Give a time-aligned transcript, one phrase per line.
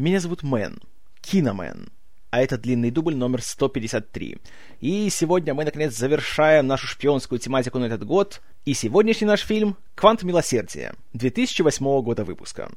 [0.00, 0.78] Меня зовут Мэн,
[1.20, 1.90] Киномен,
[2.30, 4.38] а это длинный дубль номер 153.
[4.80, 9.76] И сегодня мы, наконец, завершаем нашу шпионскую тематику на этот год, и сегодняшний наш фильм
[9.94, 12.72] «Квант милосердия» 2008 года выпуска.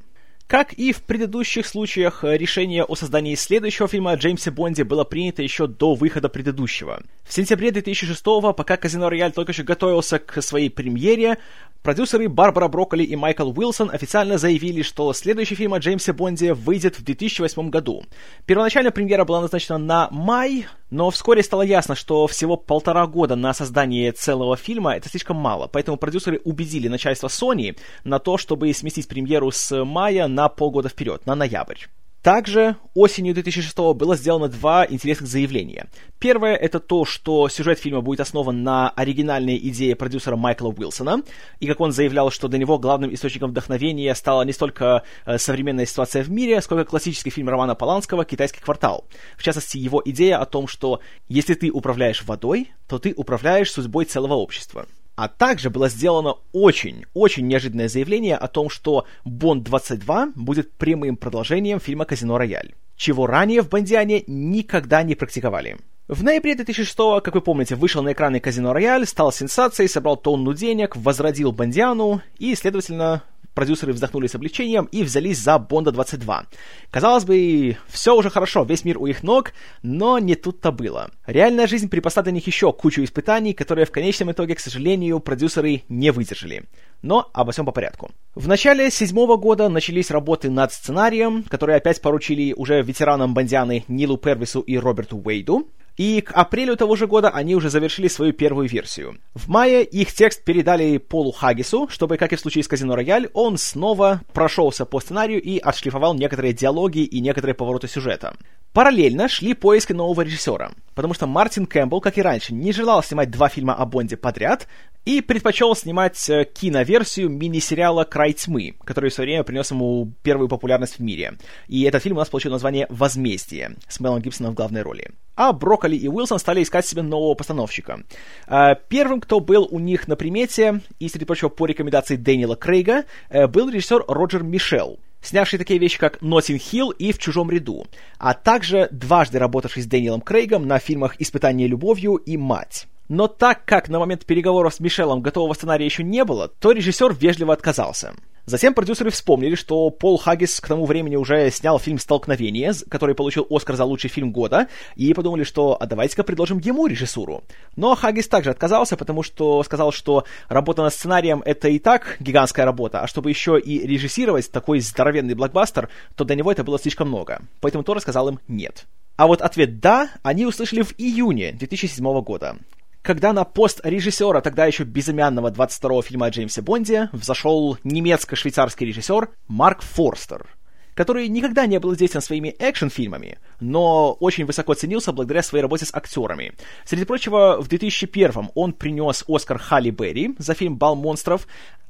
[0.47, 5.41] Как и в предыдущих случаях, решение о создании следующего фильма о Джеймсе Бонде было принято
[5.41, 7.01] еще до выхода предыдущего.
[7.23, 8.23] В сентябре 2006
[8.55, 11.37] пока «Казино Рояль» только еще готовился к своей премьере,
[11.81, 16.99] продюсеры Барбара Брокколи и Майкл Уилсон официально заявили, что следующий фильм о Джеймсе Бонде выйдет
[16.99, 18.03] в 2008 году.
[18.45, 23.53] Первоначально премьера была назначена на май, но вскоре стало ясно, что всего полтора года на
[23.53, 29.07] создание целого фильма это слишком мало, поэтому продюсеры убедили начальство Sony на то, чтобы сместить
[29.07, 31.85] премьеру с мая на полгода вперед, на ноябрь.
[32.23, 35.89] Также осенью 2006 было сделано два интересных заявления.
[36.19, 41.21] Первое— это то, что сюжет фильма будет основан на оригинальной идее продюсера Майкла Уилсона,
[41.59, 45.85] и как он заявлял, что для него главным источником вдохновения стала не столько э, современная
[45.85, 49.05] ситуация в мире, сколько классический фильм Романа Поланского «Китайский квартал».
[49.35, 54.05] В частности, его идея о том, что если ты управляешь водой, то ты управляешь судьбой
[54.05, 54.85] целого общества.
[55.15, 62.05] А также было сделано очень-очень неожиданное заявление о том, что Бонд-22 будет прямым продолжением фильма
[62.05, 65.77] «Казино Рояль», чего ранее в Бондиане никогда не практиковали.
[66.07, 70.53] В ноябре 2006 как вы помните, вышел на экраны «Казино Рояль», стал сенсацией, собрал тонну
[70.53, 73.23] денег, возродил Бондиану и, следовательно,
[73.53, 76.45] продюсеры вздохнули с облегчением и взялись за Бонда 22.
[76.91, 81.11] Казалось бы, все уже хорошо, весь мир у их ног, но не тут-то было.
[81.25, 85.83] Реальная жизнь припасла для них еще кучу испытаний, которые в конечном итоге, к сожалению, продюсеры
[85.89, 86.65] не выдержали.
[87.01, 88.11] Но обо всем по порядку.
[88.35, 94.17] В начале седьмого года начались работы над сценарием, которые опять поручили уже ветеранам Бондианы Нилу
[94.17, 95.67] Первису и Роберту Уэйду.
[95.97, 99.19] И к апрелю того же года они уже завершили свою первую версию.
[99.35, 103.29] В мае их текст передали Полу Хаггису, чтобы, как и в случае с Казино Рояль,
[103.33, 108.35] он снова прошелся по сценарию и отшлифовал некоторые диалоги и некоторые повороты сюжета.
[108.73, 113.29] Параллельно шли поиски нового режиссера, потому что Мартин Кэмпбелл, как и раньше, не желал снимать
[113.29, 114.67] два фильма о Бонде подряд
[115.05, 120.49] и предпочел снимать э, киноверсию мини-сериала «Край тьмы», который в свое время принес ему первую
[120.49, 121.37] популярность в мире.
[121.67, 125.11] И этот фильм у нас получил название «Возмездие» с Мелом Гибсоном в главной роли.
[125.35, 128.01] А Брокколи и Уилсон стали искать себе нового постановщика.
[128.47, 133.03] Э, первым, кто был у них на примете, и, среди прочего, по рекомендации Дэниела Крейга,
[133.29, 137.87] э, был режиссер Роджер Мишел— снявший такие вещи, как «Ноттинг Хилл» и «В чужом ряду»,
[138.19, 142.87] а также дважды работавший с Дэниелом Крейгом на фильмах «Испытание любовью» и «Мать».
[143.09, 147.13] Но так как на момент переговоров с Мишелом готового сценария еще не было, то режиссер
[147.13, 148.13] вежливо отказался.
[148.45, 153.47] Затем продюсеры вспомнили, что Пол Хаггис к тому времени уже снял фильм «Столкновение», который получил
[153.49, 154.67] Оскар за лучший фильм года,
[154.97, 157.43] и подумали, что а давайте-ка предложим ему режиссуру.
[157.77, 162.65] Но Хаггис также отказался, потому что сказал, что работа над сценарием— это и так гигантская
[162.65, 165.87] работа, а чтобы еще и режиссировать такой здоровенный блокбастер,
[166.17, 167.43] то для него это было слишком много.
[167.61, 168.85] Поэтому Тора сказал им «нет».
[169.15, 172.57] А вот ответ «да» они услышали в июне 2007 года
[173.03, 179.29] когда на пост режиссера тогда еще безымянного 22-го фильма о Джеймсе Бонде взошел немецко-швейцарский режиссер
[179.47, 180.47] Марк Форстер,
[180.95, 185.93] который никогда не был известен своими экшн-фильмами, но очень высоко ценился благодаря своей работе с
[185.93, 186.53] актерами.
[186.85, 191.45] Среди прочего, в 2001 он принес Оскар Халли Берри за фильм «Бал монстров»,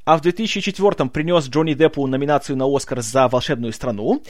[0.06, 4.22] а в 2004 принес Джонни Деппу номинацию на Оскар за «Волшебную страну»,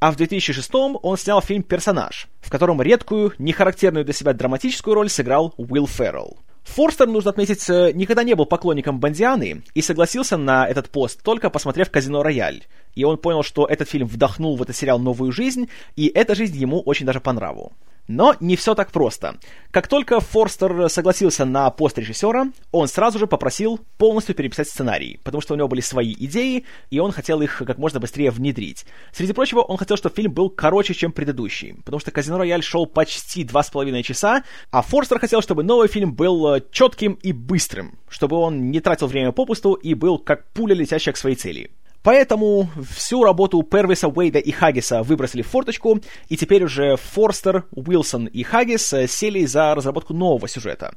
[0.00, 5.08] а в 2006 он снял фильм «Персонаж», в котором редкую, нехарактерную для себя драматическую роль
[5.08, 6.38] сыграл Уилл Феррелл.
[6.64, 11.50] Форстер, нужно отметить, э, никогда не был поклонником Бондианы и согласился на этот пост, только
[11.50, 12.64] посмотрев «Казино Рояль».
[12.94, 16.56] И он понял, что этот фильм вдохнул в этот сериал новую жизнь, и эта жизнь
[16.56, 17.72] ему очень даже по нраву.
[18.08, 19.38] Но не все так просто.
[19.70, 25.40] Как только Форстер согласился на пост режиссера, он сразу же попросил полностью переписать сценарий, потому
[25.40, 28.84] что у него были свои идеи, и он хотел их как можно быстрее внедрить.
[29.12, 32.86] Среди прочего, он хотел, чтобы фильм был короче, чем предыдущий, потому что «Казино Рояль» шел
[32.86, 37.32] почти два с половиной часа, а Форстер хотел, чтобы новый фильм был э, четким и
[37.32, 41.70] быстрым, чтобы он не тратил время попусту и был как пуля, летящая к своей цели.
[42.02, 48.26] Поэтому всю работу Первиса, Уэйда и Хаггиса выбросили в форточку, и теперь уже Форстер, Уилсон
[48.26, 50.94] и Хаггис э, сели за разработку нового сюжета.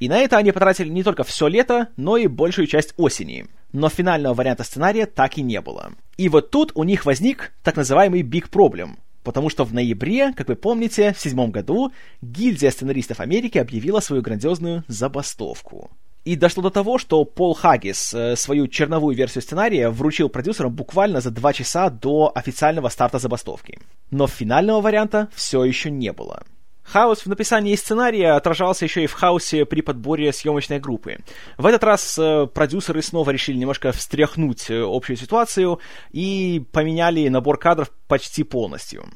[0.00, 3.46] И на это они потратили не только все лето, но и большую часть осени.
[3.72, 5.92] Но финального варианта сценария так и не было.
[6.16, 10.48] И вот тут у них возник так называемый Big Problem, потому что в ноябре, как
[10.48, 15.90] вы помните, в седьмом году гильдия сценаристов Америки объявила свою грандиозную забастовку.
[16.28, 21.22] И дошло до того, что Пол Хаггис э, свою черновую версию сценария вручил продюсерам буквально
[21.22, 23.78] за два часа до официального старта забастовки.
[24.10, 26.42] Но финального варианта все еще не было.
[26.82, 31.16] Хаос в написании сценария отражался еще и в хаосе при подборе съемочной группы.
[31.56, 35.80] В этот раз э, продюсеры снова решили немножко встряхнуть э, общую ситуацию
[36.10, 39.06] и поменяли набор кадров почти полностью.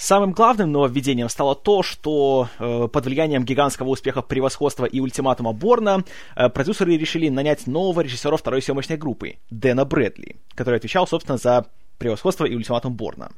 [0.00, 6.04] Самым главным нововведением стало то, что э, под влиянием гигантского успеха «Превосходства» и «Ультиматума Борна»
[6.36, 11.66] э, продюсеры решили нанять нового режиссера второй съемочной группы, Дэна Брэдли, который отвечал, собственно, за
[11.98, 13.30] «Превосходство» и «Ультиматум Борна».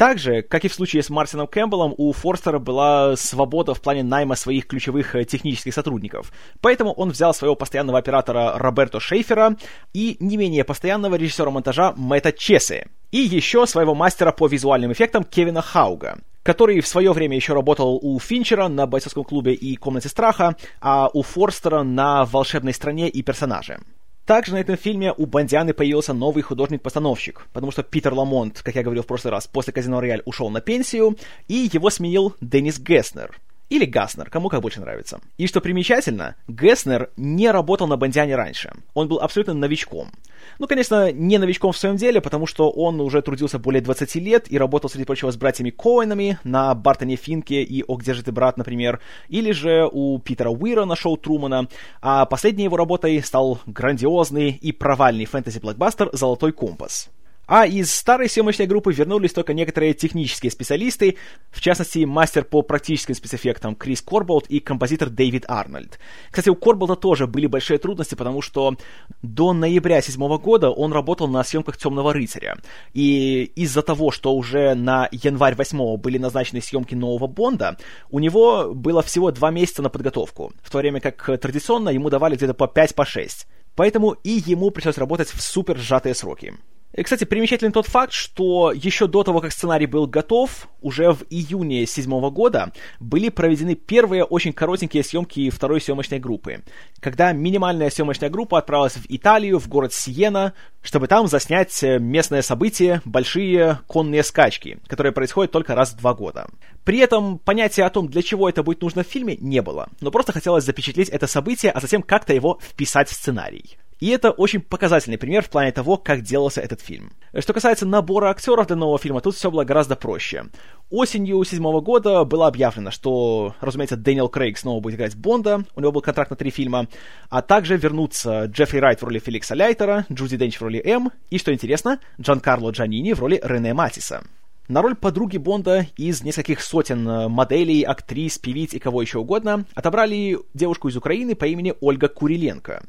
[0.00, 4.34] Также, как и в случае с Мартином Кэмпбеллом, у Форстера была свобода в плане найма
[4.34, 6.32] своих ключевых э, технических сотрудников.
[6.62, 9.56] Поэтому он взял своего постоянного оператора Роберто Шейфера
[9.92, 12.86] и не менее постоянного режиссера монтажа Мэтта Чесы.
[13.10, 17.98] И еще своего мастера по визуальным эффектам Кевина Хауга который в свое время еще работал
[18.00, 23.22] у Финчера на бойцовском клубе и комнате страха, а у Форстера на волшебной стране и
[23.22, 23.80] персонаже.
[24.26, 28.82] Также на этом фильме у Бандианы появился новый художник-постановщик, потому что Питер Ламонт, как я
[28.82, 31.16] говорил в прошлый раз, после «Казино Рояль» ушел на пенсию,
[31.48, 33.40] и его сменил Деннис Гесснер—
[33.70, 35.20] или Гаснер, кому как больше нравится.
[35.38, 38.72] И что примечательно, Гесснер не работал на Бондиане раньше.
[38.94, 40.10] Он был абсолютно новичком.
[40.58, 44.50] Ну, конечно, не новичком в своем деле, потому что он уже трудился более 20 лет
[44.50, 48.32] и работал, среди прочего, с братьями Коэнами на Бартоне Финке и «О, где же ты,
[48.32, 51.68] брат», например, или же у Питера Уира на шоу Трумана,
[52.02, 57.10] а последней его работой стал грандиозный и провальный фэнтези-блокбастер «Золотой компас».
[57.50, 61.16] А из старой съемочной группы вернулись только некоторые технические специалисты,
[61.50, 65.98] в частности, мастер по практическим спецэффектам Крис Корболт и композитор Дэвид Арнольд.
[66.30, 68.76] Кстати, у Корболта тоже были большие трудности, потому что
[69.22, 72.56] до ноября седьмого года он работал на съемках «Темного рыцаря».
[72.92, 77.78] И из-за того, что уже на январь 8 были назначены съемки нового Бонда,
[78.10, 82.36] у него было всего два месяца на подготовку, в то время как традиционно ему давали
[82.36, 82.94] где-то по 5-6.
[82.94, 83.26] По
[83.74, 86.54] Поэтому и ему пришлось работать в супер сжатые сроки.
[86.92, 91.22] И, кстати, примечателен тот факт, что еще до того, как сценарий был готов, уже в
[91.30, 96.64] июне седьмого года были проведены первые очень коротенькие съемки второй съемочной группы,
[96.98, 102.42] когда минимальная съемочная группа отправилась в Италию, в город Сиена, чтобы там заснять э, местное
[102.42, 106.48] событие, большие конные скачки, которые происходят только раз в два года.
[106.82, 110.10] При этом понятия о том, для чего это будет нужно в фильме, не было, но
[110.10, 113.78] просто хотелось запечатлеть это событие, а затем как-то его вписать в сценарий.
[114.00, 117.12] И это очень показательный пример в плане того, как делался этот фильм.
[117.38, 120.46] Что касается набора актеров для нового фильма, тут все было гораздо проще.
[120.90, 125.92] Осенью седьмого года было объявлено, что, разумеется, Дэниел Крейг снова будет играть Бонда, у него
[125.92, 126.88] был контракт на три фильма,
[127.28, 131.38] а также вернутся Джеффри Райт в роли Феликса Лайтера, Джуди Денч в роли М, и,
[131.38, 134.22] что интересно, Джан Карло Джанини в роли Рене Матиса
[134.70, 139.64] на роль подруги Бонда из нескольких сотен э, моделей, актрис, певиц и кого еще угодно
[139.74, 142.84] отобрали девушку из Украины по имени Ольга Куриленко,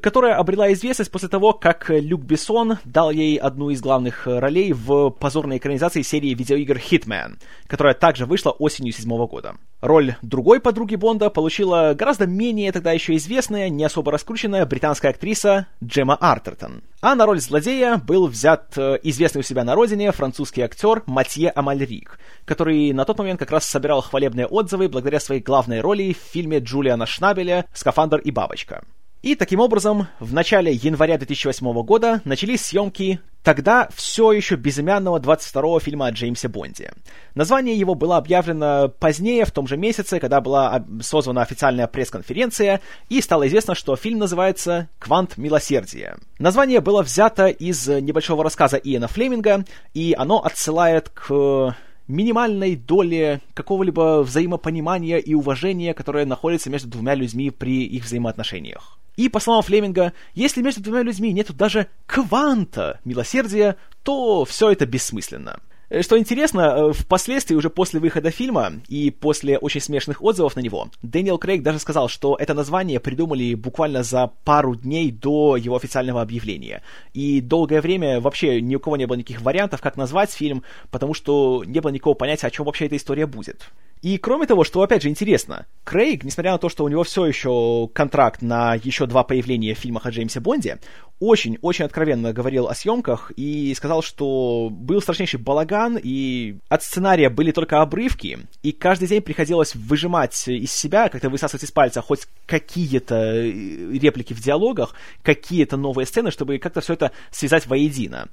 [0.00, 5.10] которая обрела известность после того, как Люк Бессон дал ей одну из главных ролей в
[5.10, 9.56] позорной экранизации серии видеоигр Hitman, которая также вышла осенью седьмого года.
[9.82, 15.66] Роль другой подруги Бонда получила гораздо менее тогда еще известная, не особо раскрученная британская актриса
[15.84, 16.82] Джема Артертон.
[17.02, 21.50] А на роль злодея был взят э, известный у себя на родине французский актер Матье
[21.50, 26.32] Амальрик, который на тот момент как раз собирал хвалебные отзывы благодаря своей главной роли в
[26.32, 28.82] фильме Джулиана Шнабеля «Скафандр и бабочка».
[29.22, 35.78] И таким образом, в начале января 2008 года начались съемки тогда все еще безымянного 22-го
[35.78, 36.92] фильма о Джеймсе Бонде.
[37.36, 43.20] Название его было объявлено позднее, в том же месяце, когда была созвана официальная пресс-конференция, и
[43.20, 46.18] стало известно, что фильм называется «Квант милосердия».
[46.40, 49.64] Название было взято из небольшого рассказа Иэна Флеминга,
[49.94, 51.76] и оно отсылает к
[52.08, 58.98] минимальной доли какого-либо взаимопонимания и уважения, которое находится между двумя людьми при их взаимоотношениях.
[59.16, 64.86] И, по словам Флеминга, если между двумя людьми нет даже кванта милосердия, то все это
[64.86, 65.60] бессмысленно.
[65.88, 70.60] Э, что интересно, э, впоследствии, уже после выхода фильма и после очень смешных отзывов на
[70.60, 75.76] него, Дэниел Крейг даже сказал, что это название придумали буквально за пару дней до его
[75.76, 76.82] официального объявления.
[77.14, 81.14] И долгое время вообще ни у кого не было никаких вариантов, как назвать фильм, потому
[81.14, 83.70] что не было никакого понятия, о чем вообще эта история будет.
[84.06, 87.26] И кроме того, что опять же интересно, Крейг, несмотря на то, что у него все
[87.26, 90.78] еще контракт на еще два появления в фильмах о Джеймсе Бонде,
[91.18, 97.50] очень-очень откровенно говорил о съемках и сказал, что был страшнейший балаган, и от сценария были
[97.50, 103.16] только обрывки, и каждый день приходилось выжимать из себя, как-то высасывать из пальца хоть какие-то
[103.16, 104.94] э, реплики в диалогах,
[105.24, 108.28] какие-то новые сцены, чтобы как-то все это связать воедино.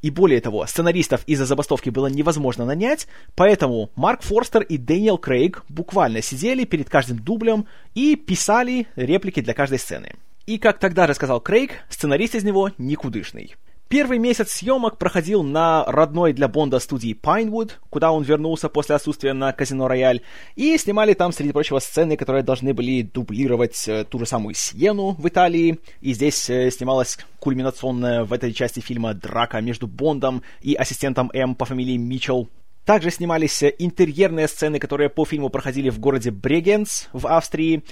[0.00, 5.64] И более того, сценаристов из-за забастовки было невозможно нанять, поэтому Марк Форстер и Дэниел Крейг
[5.68, 10.14] буквально сидели перед каждым дублем и писали реплики для каждой сцены.
[10.46, 13.56] И как тогда рассказал Крейг, сценарист из него никудышный.
[13.88, 19.32] Первый месяц съемок проходил на родной для Бонда студии Pinewood, куда он вернулся после отсутствия
[19.32, 20.20] на Казино Рояль,
[20.56, 25.12] и снимали там, среди прочего, сцены, которые должны были дублировать э, ту же самую Сиену
[25.12, 30.74] в Италии, и здесь э, снималась кульминационная в этой части фильма драка между Бондом и
[30.74, 32.50] ассистентом М по фамилии Митчелл.
[32.84, 37.82] Также снимались э, интерьерные сцены, которые по фильму проходили в городе Брегенц в Австрии,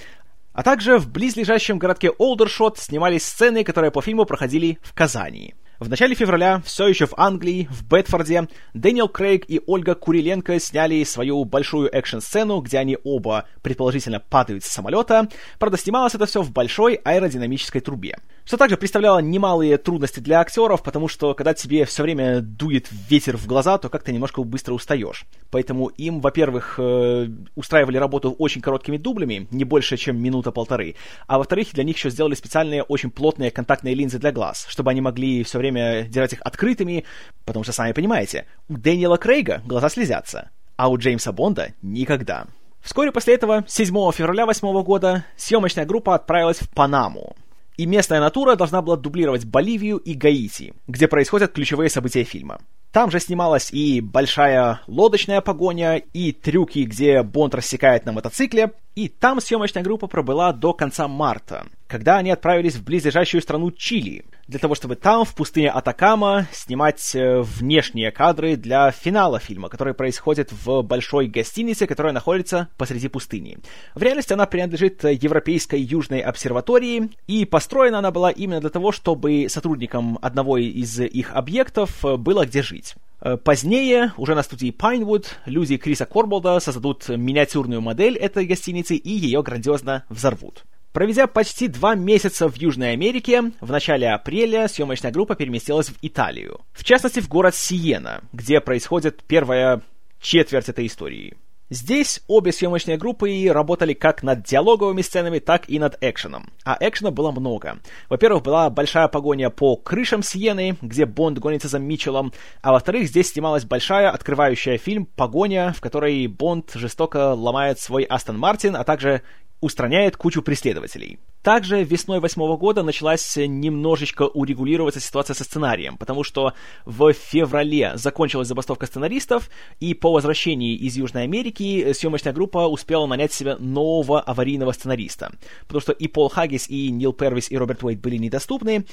[0.53, 5.55] а также в близлежащем городке Олдершот снимались сцены, которые по фильму проходили в Казани.
[5.79, 11.03] В начале февраля, все еще в Англии, в Бетфорде, Дэниел Крейг и Ольга Куриленко сняли
[11.03, 15.29] свою большую экшн-сцену, где они оба, предположительно, падают с самолета.
[15.59, 18.17] Правда, снималось это все в большой аэродинамической трубе.
[18.43, 23.37] Что также представляло немалые трудности для актеров, потому что когда тебе все время дует ветер
[23.37, 25.25] в глаза, то как-то немножко быстро устаешь.
[25.51, 30.95] Поэтому им, во-первых, э, устраивали работу очень короткими дублями, не больше, чем минута-полторы,
[31.27, 35.01] а во-вторых, для них еще сделали специальные очень плотные контактные линзы для глаз, чтобы они
[35.01, 37.05] могли все время держать их открытыми,
[37.45, 42.47] потому что, сами понимаете, у Дэниела Крейга глаза слезятся, а у Джеймса Бонда никогда.
[42.81, 47.35] Вскоре после этого, 7 февраля 2008 года, съемочная группа отправилась в Панаму,
[47.75, 52.59] и местная натура должна была дублировать Боливию и Гаити, где происходят ключевые события фильма.
[52.91, 59.09] Там же снималась и большая лодочная погоня, и трюки, где Бонд рассекает на мотоцикле, и
[59.09, 64.57] там съемочная группа пробыла до конца марта, когда они отправились в близлежащую страну Чили, для
[64.57, 70.51] того, чтобы там, в пустыне Атакама, снимать э, внешние кадры для финала фильма, который происходит
[70.51, 73.59] в большой гостинице, которая находится посреди пустыни.
[73.93, 79.45] В реальности она принадлежит Европейской Южной обсерватории, и построена она была именно для того, чтобы
[79.47, 82.95] сотрудникам одного из их объектов было где жить.
[83.19, 89.09] Э, позднее, уже на студии Pinewood, люди Криса Корболда создадут миниатюрную модель этой гостиницы и
[89.09, 90.63] ее грандиозно взорвут.
[90.93, 96.61] Проведя почти два месяца в Южной Америке, в начале апреля съемочная группа переместилась в Италию.
[96.73, 99.81] В частности, в город Сиена, где происходит первая
[100.19, 101.35] четверть этой истории.
[101.69, 106.53] Здесь обе съемочные группы работали как над диалоговыми сценами, так и над экшеном.
[106.63, 107.79] А экшена было много.
[108.09, 112.31] Во-первых, была большая погоня по крышам Сиены, где Бонд гонится за Митчеллом,
[112.61, 118.39] а во-вторых, здесь снималась большая, открывающая фильм «Погоня», в которой Бонд жестоко ломает свой Астон
[118.39, 119.21] Мартин, а также
[119.59, 121.19] устраняет кучу преследователей.
[121.47, 126.51] Также весной восьмого года началась немножечко урегулироваться ситуация со сценарием, потому что
[126.83, 129.49] в феврале закончилась забастовка сценаристов,
[129.79, 135.31] и по возвращении из Южной Америки съемочная группа успела нанять себе нового аварийного сценариста,
[135.67, 138.85] потому что и Пол Хаггис, и Нил Первис, и Роберт Уэйт были недоступны,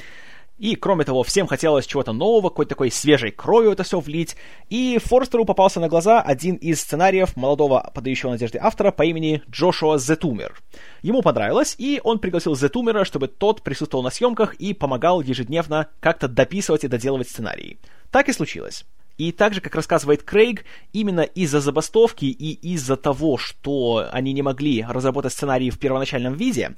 [0.58, 4.36] и, кроме того, всем хотелось чего-то нового, какой-то такой свежей кровью это все влить.
[4.70, 9.98] И Форстеру попался на глаза один из сценариев молодого подающего надежды автора по имени Джошуа
[9.98, 10.60] Зетумер.
[11.02, 16.28] Ему понравилось, и он пригласил Зетумера, чтобы тот присутствовал на съемках и помогал ежедневно как-то
[16.28, 17.78] дописывать и доделывать сценарии.
[18.12, 18.84] Так и случилось.
[19.16, 24.84] И также, как рассказывает Крейг, именно из-за забастовки и из-за того, что они не могли
[24.88, 26.74] разработать сценарий в первоначальном виде,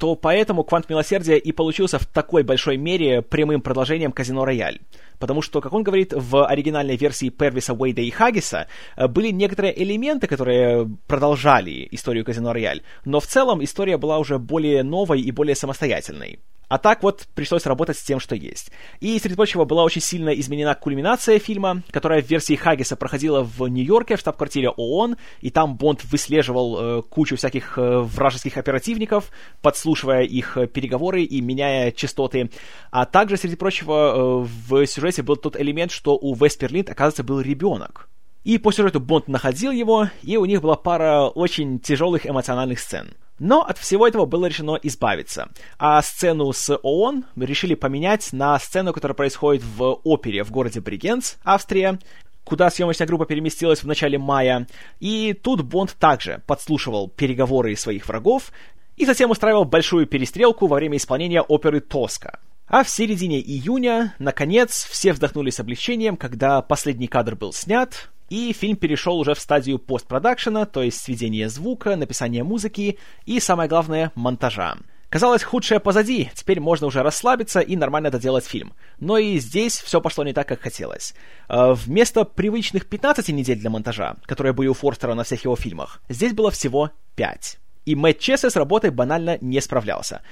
[0.00, 4.80] то поэтому «Квант милосердия» и получился в такой большой мере прямым продолжением «Казино Рояль».
[5.18, 8.66] Потому что, как он говорит, в оригинальной версии Первиса, Уэйда и Хаггиса
[8.96, 14.38] э, были некоторые элементы, которые продолжали историю «Казино Рояль», но в целом история была уже
[14.38, 16.38] более новой и более самостоятельной.
[16.70, 18.70] А так вот пришлось работать с тем, что есть.
[19.00, 23.66] И, среди прочего, была очень сильно изменена кульминация фильма, которая в версии Хаггиса проходила в
[23.66, 30.22] Нью-Йорке, в штаб-квартире ООН, и там Бонд выслеживал э, кучу всяких э, вражеских оперативников, подслушивая
[30.22, 32.50] их э, переговоры и меняя частоты.
[32.92, 37.40] А также, среди прочего, э, в сюжете был тот элемент, что у Весперлинд, оказывается, был
[37.40, 38.08] ребенок.
[38.44, 43.14] И по сюжету Бонд находил его, и у них была пара очень тяжелых эмоциональных сцен.
[43.40, 45.48] Но от всего этого было решено избавиться.
[45.78, 51.36] А сцену с ООН решили поменять на сцену, которая происходит в опере в городе Бригенц,
[51.42, 51.98] Австрия,
[52.44, 54.66] куда съемочная группа переместилась в начале мая.
[55.00, 58.52] И тут Бонд также подслушивал переговоры своих врагов
[58.96, 62.38] и затем устраивал большую перестрелку во время исполнения оперы «Тоска».
[62.66, 68.52] А в середине июня, наконец, все вздохнули с облегчением, когда последний кадр был снят, и
[68.52, 74.12] фильм перешел уже в стадию постпродакшена, то есть сведения звука, написания музыки и, самое главное,
[74.14, 74.78] монтажа.
[75.10, 78.74] Казалось, худшее позади, теперь можно уже расслабиться и нормально доделать фильм.
[79.00, 81.14] Но и здесь все пошло не так, как хотелось.
[81.48, 86.00] Э, вместо привычных 15 недель для монтажа, которые были у Форстера на всех его фильмах,
[86.08, 87.58] здесь было всего 5.
[87.86, 90.22] И Мэтт Чессе с работой банально не справлялся.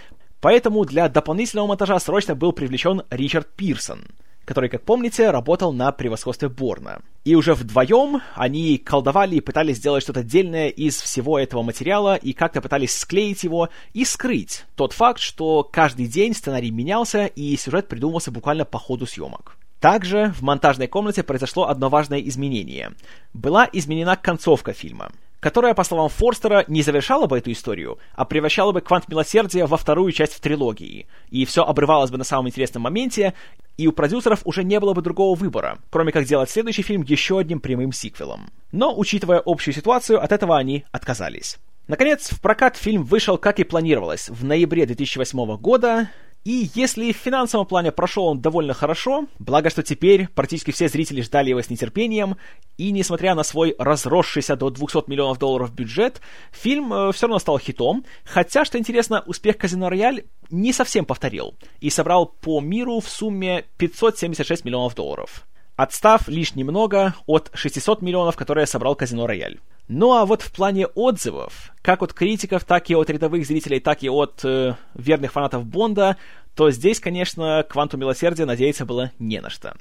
[0.41, 4.07] Поэтому для дополнительного монтажа срочно был привлечен Ричард Пирсон–
[4.49, 7.03] который, как помните, работал на превосходстве Борна.
[7.27, 12.33] И уже вдвоем они колдовали и пытались сделать что-то отдельное из всего этого материала и
[12.33, 17.89] как-то пытались склеить его и скрыть тот факт, что каждый день сценарий менялся и сюжет
[17.89, 19.59] придумывался буквально по ходу съемок.
[19.81, 22.93] Также в монтажной комнате произошло одно важное изменение.
[23.35, 28.73] Была изменена концовка фильма которая, по словам Форстера, не завершала бы эту историю, а превращала
[28.73, 31.07] бы «Квант милосердия» во вторую часть в трилогии.
[31.31, 33.35] И все обрывалось бы на самом интересном моменте,
[33.79, 37.39] и у продюсеров уже не было бы другого выбора, кроме как сделать следующий фильм еще
[37.39, 38.51] одним прямым сиквелом.
[38.73, 41.59] Но, учитывая общую ситуацию, от этого они отказались.
[41.87, 46.11] Наконец, в прокат фильм вышел, как и планировалось, в ноябре 2008 года,
[46.49, 51.21] и если в финансовом плане прошел он довольно хорошо, благо что теперь практически все зрители
[51.21, 52.39] ждали его с нетерпением,
[52.79, 57.59] и несмотря на свой разросшийся до 200 миллионов долларов бюджет, фильм э, все равно стал
[57.59, 63.11] хитом, хотя, что интересно, успех «Казино Рояль» не совсем повторил, и собрал по миру в
[63.11, 65.45] сумме 576 миллионов долларов
[65.77, 69.61] отстав лишь немного от 600 миллионов, которые собрал Казино Рояль.
[69.89, 74.03] Ну а вот в плане отзывов, как от критиков, так и от рядовых зрителей, так
[74.03, 76.19] и от э, верных фанатов Бонда,
[76.55, 79.75] то здесь, конечно, Кванту Милосердия надеяться было не на что.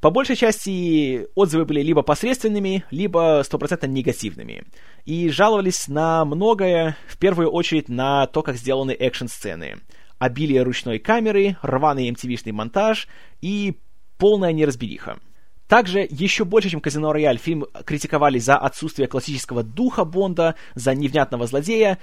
[0.00, 4.64] По большей части отзывы были либо посредственными, либо стопроцентно негативными.
[5.04, 9.78] И жаловались на многое, в первую очередь на то, как сделаны экшн-сцены.
[10.18, 13.06] Обилие ручной камеры, рваный MTV-шный монтаж
[13.40, 13.78] и
[14.18, 15.18] полная неразбериха.
[15.68, 21.46] Также еще больше, чем «Казино Рояль», фильм критиковали за отсутствие классического духа Бонда, за невнятного
[21.46, 21.98] злодея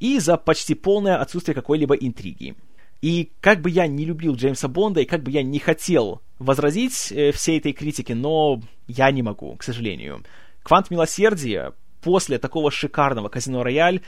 [0.00, 2.54] и за почти полное отсутствие какой-либо интриги.
[3.02, 7.12] И как бы я не любил Джеймса Бонда, и как бы я не хотел возразить
[7.12, 10.22] э, всей этой критике, но я не могу, к сожалению.
[10.62, 14.00] «Квант милосердия» после такого шикарного «Казино Рояль»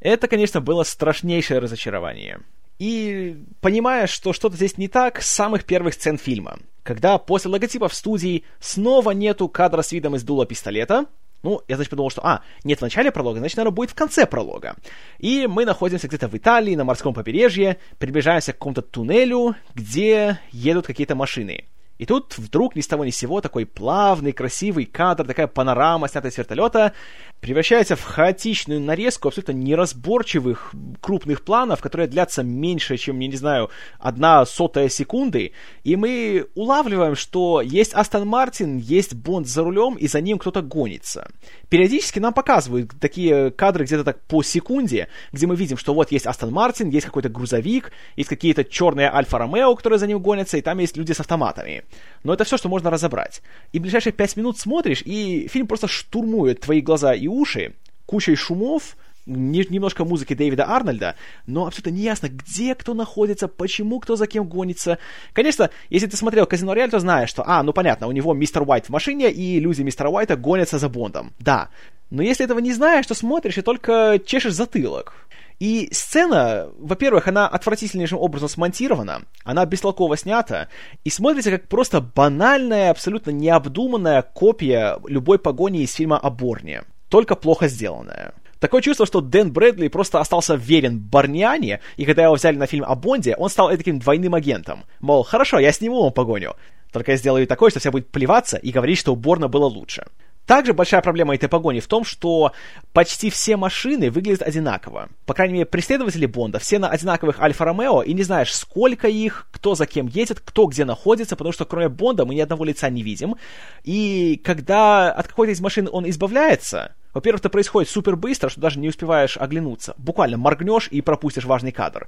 [0.00, 2.40] это, конечно, было страшнейшее разочарование.
[2.78, 7.88] И понимая, что что-то здесь не так, с самых первых сцен фильма, когда после логотипа
[7.88, 11.06] в студии снова нету кадра с видом из дула пистолета,
[11.42, 14.26] ну, я, значит, подумал, что, а, нет в начале пролога, значит, наверное, будет в конце
[14.26, 14.76] пролога.
[15.18, 20.86] И мы находимся где-то в Италии, на морском побережье, приближаемся к какому-то туннелю, где едут
[20.86, 21.64] какие-то машины.
[21.98, 26.08] И тут вдруг ни с того ни с сего такой плавный, красивый кадр, такая панорама,
[26.08, 26.92] снятая с вертолета,
[27.40, 33.70] превращается в хаотичную нарезку абсолютно неразборчивых крупных планов, которые длятся меньше, чем, я не знаю,
[33.98, 35.52] одна сотая секунды,
[35.84, 40.62] и мы улавливаем, что есть Астон Мартин, есть Бонд за рулем, и за ним кто-то
[40.62, 41.28] гонится.
[41.68, 46.26] Периодически нам показывают такие кадры где-то так по секунде, где мы видим, что вот есть
[46.26, 50.62] Астон Мартин, есть какой-то грузовик, есть какие-то черные Альфа Ромео, которые за ним гонятся, и
[50.62, 51.84] там есть люди с автоматами.
[52.24, 53.42] Но это все, что можно разобрать.
[53.72, 57.74] И ближайшие пять минут смотришь, и фильм просто штурмует твои глаза и уши
[58.06, 58.96] кучей шумов,
[59.28, 61.14] немножко музыки Дэвида Арнольда,
[61.46, 64.98] но абсолютно неясно, где кто находится, почему кто за кем гонится.
[65.32, 68.62] Конечно, если ты смотрел Казино Рояль, то знаешь, что, а, ну понятно, у него мистер
[68.62, 71.32] Уайт в машине, и люди мистера Уайта гонятся за Бондом.
[71.38, 71.68] Да.
[72.10, 75.12] Но если этого не знаешь, то смотришь и только чешешь затылок.
[75.58, 80.68] И сцена, во-первых, она отвратительнейшим образом смонтирована, она бестолково снята,
[81.02, 87.34] и смотрится как просто банальная, абсолютно необдуманная копия любой погони из фильма о Борне, только
[87.34, 88.34] плохо сделанная.
[88.60, 92.84] Такое чувство, что Дэн Брэдли просто остался верен Барниане, и когда его взяли на фильм
[92.84, 94.84] о Бонде, он стал таким двойным агентом.
[95.00, 96.56] Мол, хорошо, я сниму вам погоню.
[96.92, 100.06] Только я сделаю такое, что все будет плеваться и говорить, что у Борна было лучше.
[100.48, 102.52] Также большая проблема этой погони в том, что
[102.94, 105.10] почти все машины выглядят одинаково.
[105.26, 109.74] По крайней мере, преследователи Бонда все на одинаковых Альфа-Ромео, и не знаешь, сколько их, кто
[109.74, 113.02] за кем едет, кто где находится, потому что кроме Бонда мы ни одного лица не
[113.02, 113.36] видим.
[113.84, 118.78] И когда от какой-то из машин он избавляется, во-первых, это происходит супер быстро, что даже
[118.78, 119.94] не успеваешь оглянуться.
[119.98, 122.06] Буквально моргнешь и пропустишь важный кадр.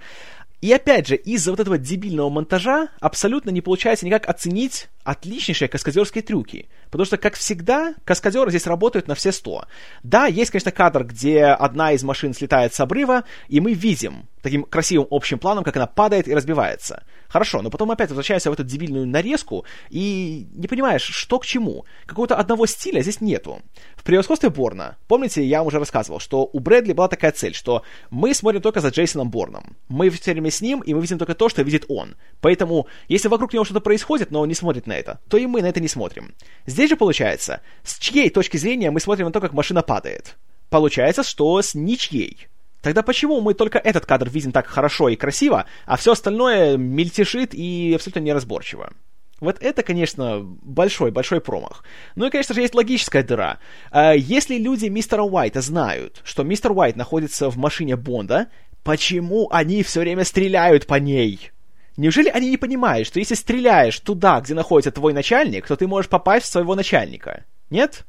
[0.60, 6.22] И опять же, из-за вот этого дебильного монтажа абсолютно не получается никак оценить отличнейшие каскадерские
[6.22, 6.68] трюки.
[6.90, 9.64] Потому что, как всегда, каскадеры здесь работают на все сто.
[10.02, 14.64] Да, есть, конечно, кадр, где одна из машин слетает с обрыва, и мы видим таким
[14.64, 17.04] красивым общим планом, как она падает и разбивается.
[17.28, 21.84] Хорошо, но потом опять возвращаешься в эту дебильную нарезку и не понимаешь, что к чему.
[22.06, 23.62] Какого-то одного стиля здесь нету.
[23.96, 27.82] В превосходстве Борна, помните, я вам уже рассказывал, что у Брэдли была такая цель, что
[28.10, 29.76] мы смотрим только за Джейсоном Борном.
[29.88, 32.16] Мы все время с ним, и мы видим только то, что видит он.
[32.40, 35.62] Поэтому, если вокруг него что-то происходит, но он не смотрит на это, то и мы
[35.62, 36.34] на это не смотрим.
[36.66, 40.36] Здесь же получается, с чьей точки зрения мы смотрим на то, как машина падает?
[40.68, 42.48] Получается, что с ничьей.
[42.82, 47.54] Тогда почему мы только этот кадр видим так хорошо и красиво, а все остальное мельтешит
[47.54, 48.92] и абсолютно неразборчиво?
[49.40, 51.82] Вот это, конечно, большой-большой промах.
[52.14, 53.58] Ну и, конечно же, есть логическая дыра.
[53.90, 58.48] А, если люди мистера Уайта знают, что мистер Уайт находится в машине Бонда,
[58.84, 61.50] почему они все время стреляют по ней?
[61.96, 66.08] Неужели они не понимают, что если стреляешь туда, где находится твой начальник, то ты можешь
[66.08, 67.44] попасть в своего начальника?
[67.68, 68.04] Нет?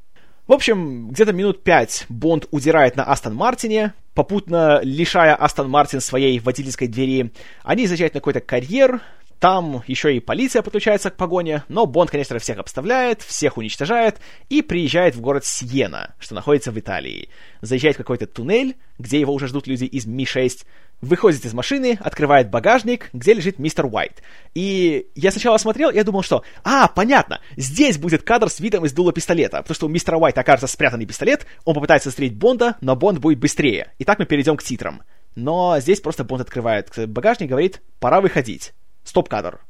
[0.47, 6.39] В общем, где-то минут пять Бонд удирает на Астон Мартине, попутно лишая Астон Мартин своей
[6.39, 7.31] водительской двери.
[7.63, 9.01] Они заезжают на какой-то карьер,
[9.41, 14.61] там еще и полиция подключается к погоне, но Бонд, конечно, всех обставляет, всех уничтожает и
[14.61, 17.27] приезжает в город Сиена, что находится в Италии.
[17.59, 20.63] Заезжает в какой-то туннель, где его уже ждут люди из Ми-6,
[21.01, 24.21] выходит из машины, открывает багажник, где лежит мистер Уайт.
[24.53, 28.93] И я сначала смотрел, я думал, что, а, понятно, здесь будет кадр с видом из
[28.93, 32.95] дула пистолета, потому что у мистера Уайта окажется спрятанный пистолет, он попытается застрелить Бонда, но
[32.95, 33.91] Бонд будет быстрее.
[33.97, 35.01] И так мы перейдем к титрам.
[35.33, 38.73] Но здесь просто Бонд открывает багажник и говорит, пора выходить.
[39.03, 39.61] Стоп-кадр.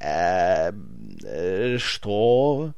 [0.00, 0.72] Э,
[1.24, 2.72] э, что?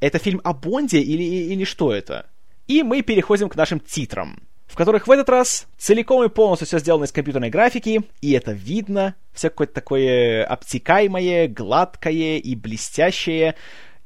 [0.00, 2.26] Это фильм о Бонде или, или что это?
[2.66, 6.78] И мы переходим к нашим титрам, в которых в этот раз целиком и полностью все
[6.78, 13.54] сделано из компьютерной графики, и это видно, все какое-то такое обтекаемое, гладкое и блестящее.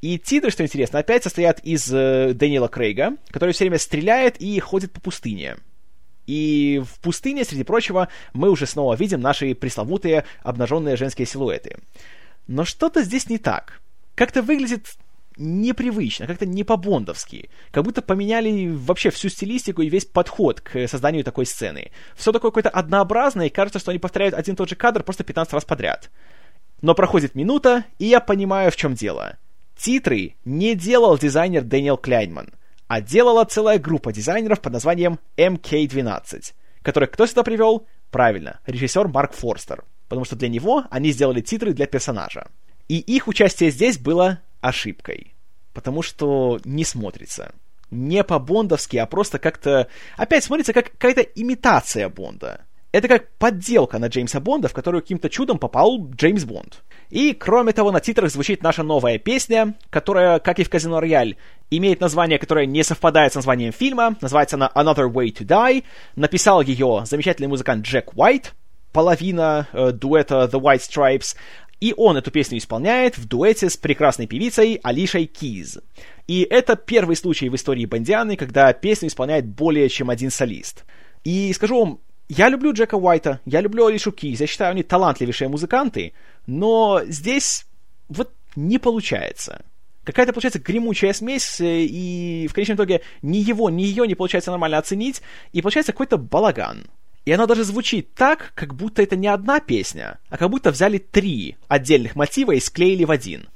[0.00, 4.58] И титры, что интересно, опять состоят из э, Дэниела Крейга, который все время стреляет и
[4.60, 5.56] ходит по пустыне.
[6.26, 11.78] И в пустыне, среди прочего, мы уже снова видим наши пресловутые обнаженные женские силуэты.
[12.46, 13.80] Но что-то здесь не так.
[14.14, 14.96] Как-то выглядит
[15.36, 17.50] непривычно, как-то не по-бондовски.
[17.70, 21.90] Как будто поменяли вообще всю стилистику и весь подход к созданию такой сцены.
[22.16, 25.24] Все такое какое-то однообразное, и кажется, что они повторяют один и тот же кадр просто
[25.24, 26.10] 15 раз подряд.
[26.82, 29.36] Но проходит минута, и я понимаю, в чем дело.
[29.76, 32.50] Титры не делал дизайнер Дэниел Кляйнман—
[32.88, 37.86] а делала целая группа дизайнеров под названием MK12, которых кто сюда привел?
[38.10, 42.48] Правильно, режиссер Марк Форстер, потому что для него они сделали титры для персонажа.
[42.88, 45.34] И их участие здесь было ошибкой,
[45.72, 47.52] потому что не смотрится.
[47.90, 49.88] Не по-бондовски, а просто как-то...
[50.16, 52.64] Опять смотрится как какая-то имитация Бонда.
[52.92, 56.82] Это как подделка на Джеймса Бонда, в которую каким-то чудом попал Джеймс Бонд.
[57.10, 61.36] И, кроме того, на титрах звучит наша новая песня, которая, как и в Казино Рояль,
[61.70, 64.16] имеет название, которое не совпадает с названием фильма.
[64.20, 65.84] Называется она Another Way to Die.
[66.16, 68.54] Написал ее замечательный музыкант Джек Уайт,
[68.92, 71.36] половина э, дуэта The White Stripes.
[71.78, 75.78] И он эту песню исполняет в дуэте с прекрасной певицей Алишей Киз.
[76.26, 80.84] И это первый случай в истории Бандианы, когда песню исполняет более чем один солист.
[81.22, 85.48] И скажу вам, я люблю Джека Уайта, я люблю Алишу Киз, я считаю, они талантливейшие
[85.48, 86.12] музыканты,
[86.46, 87.66] но здесь
[88.08, 89.64] вот не получается.
[90.04, 94.50] Какая-то получается гремучая смесь, э, и в конечном итоге ни его, ни ее не получается
[94.50, 95.20] нормально оценить,
[95.52, 96.86] и получается какой-то балаган.
[97.24, 100.98] И она даже звучит так, как будто это не одна песня, а как будто взяли
[100.98, 103.48] три отдельных мотива и склеили в один.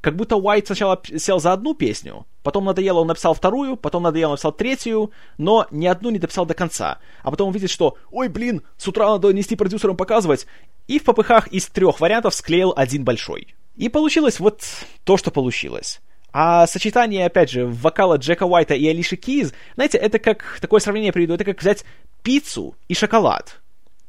[0.00, 4.30] Как будто Уайт сначала сел за одну песню, потом надоело, он написал вторую, потом надоело,
[4.30, 6.98] он написал третью, но ни одну не дописал до конца.
[7.22, 10.46] А потом он видит, что «Ой, блин, с утра надо нести продюсерам показывать»,
[10.86, 13.54] и в попыхах из трех вариантов склеил один большой.
[13.76, 14.62] И получилось вот
[15.04, 16.00] то, что получилось.
[16.32, 21.12] А сочетание, опять же, вокала Джека Уайта и Алиши Киз, знаете, это как, такое сравнение
[21.12, 21.84] приведу, это как взять
[22.22, 23.60] пиццу и шоколад.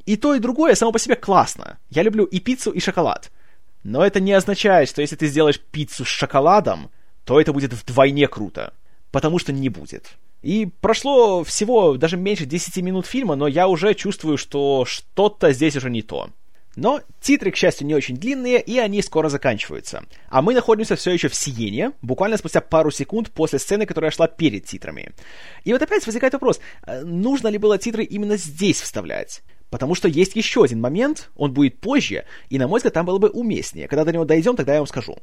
[0.06, 1.78] И то, и другое само по себе классно.
[1.90, 3.32] Я люблю и пиццу, и шоколад.
[3.84, 6.92] Но это не означает, что если ты сделаешь пиццу с шоколадом,
[7.26, 8.74] то это будет вдвойне круто.
[9.12, 10.18] Потому что не будет.
[10.42, 15.76] И прошло всего даже меньше 10 минут фильма, но я уже чувствую, что что-то здесь
[15.76, 16.30] уже не то.
[16.76, 20.04] Но титры, к счастью, не очень длинные, и они скоро заканчиваются.
[20.30, 24.28] А мы находимся все еще в Сиене, буквально спустя пару секунд после сцены, которая шла
[24.28, 25.12] перед титрами.
[25.66, 29.42] И вот опять возникает вопрос, э, нужно ли было титры именно здесь вставлять?
[29.72, 33.18] Потому что есть еще один момент, он будет позже, и, на мой взгляд, там было
[33.18, 33.88] бы уместнее.
[33.88, 35.18] Когда до него дойдем, тогда я вам скажу.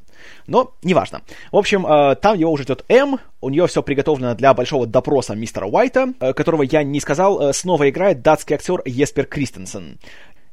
[0.46, 1.20] Но неважно.
[1.52, 5.34] В общем, э, там его уже ждет М, у нее все приготовлено для большого допроса
[5.34, 9.98] мистера Уайта, э, которого я не сказал, э, снова играет датский актер Еспер Кристенсен.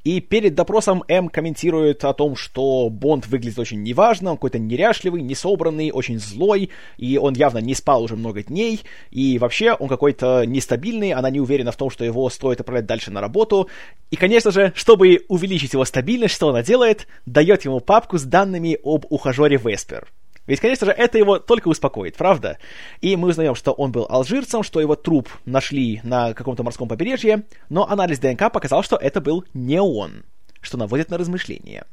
[0.06, 5.24] И перед допросом М комментирует о том, что Бонд выглядит очень неважно, он какой-то неряшливый,
[5.24, 10.46] несобранный, очень злой, и он явно не спал уже много дней, и вообще он какой-то
[10.46, 13.68] нестабильный, она не уверена в том, что его стоит отправлять дальше на работу.
[14.12, 17.08] И, конечно же, чтобы увеличить его стабильность, что она делает?
[17.26, 20.08] Дает ему папку с данными об ухажере Веспер.
[20.48, 22.58] Ведь, конечно же, это его только успокоит, правда?
[23.02, 27.44] И мы узнаем, что он был алжирцем, что его труп нашли на каком-то морском побережье,
[27.70, 30.24] но анализ ДНК показал, что это был не он
[30.66, 31.86] что наводит на размышления.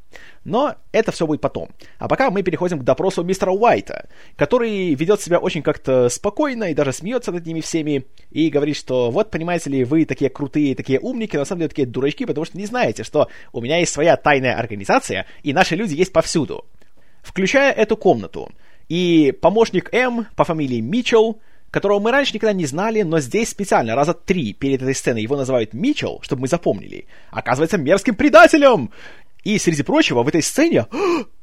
[0.44, 1.70] Но это все будет потом.
[1.98, 6.74] А пока мы переходим к допросу мистера Уайта, который ведет себя очень как-то спокойно и
[6.74, 10.98] даже смеется над ними всеми и говорит, что вот, понимаете ли, вы такие крутые, такие
[10.98, 14.16] умники, на самом деле такие дурачки, потому что не знаете, что у меня есть своя
[14.16, 16.64] тайная организация, и наши люди есть повсюду
[17.22, 18.50] включая эту комнату.
[18.88, 23.94] И помощник М по фамилии Митчелл, которого мы раньше никогда не знали, но здесь специально
[23.94, 28.90] раза три перед этой сценой его называют Митчелл, чтобы мы запомнили, оказывается мерзким предателем.
[29.44, 30.87] И, среди прочего, в этой сцене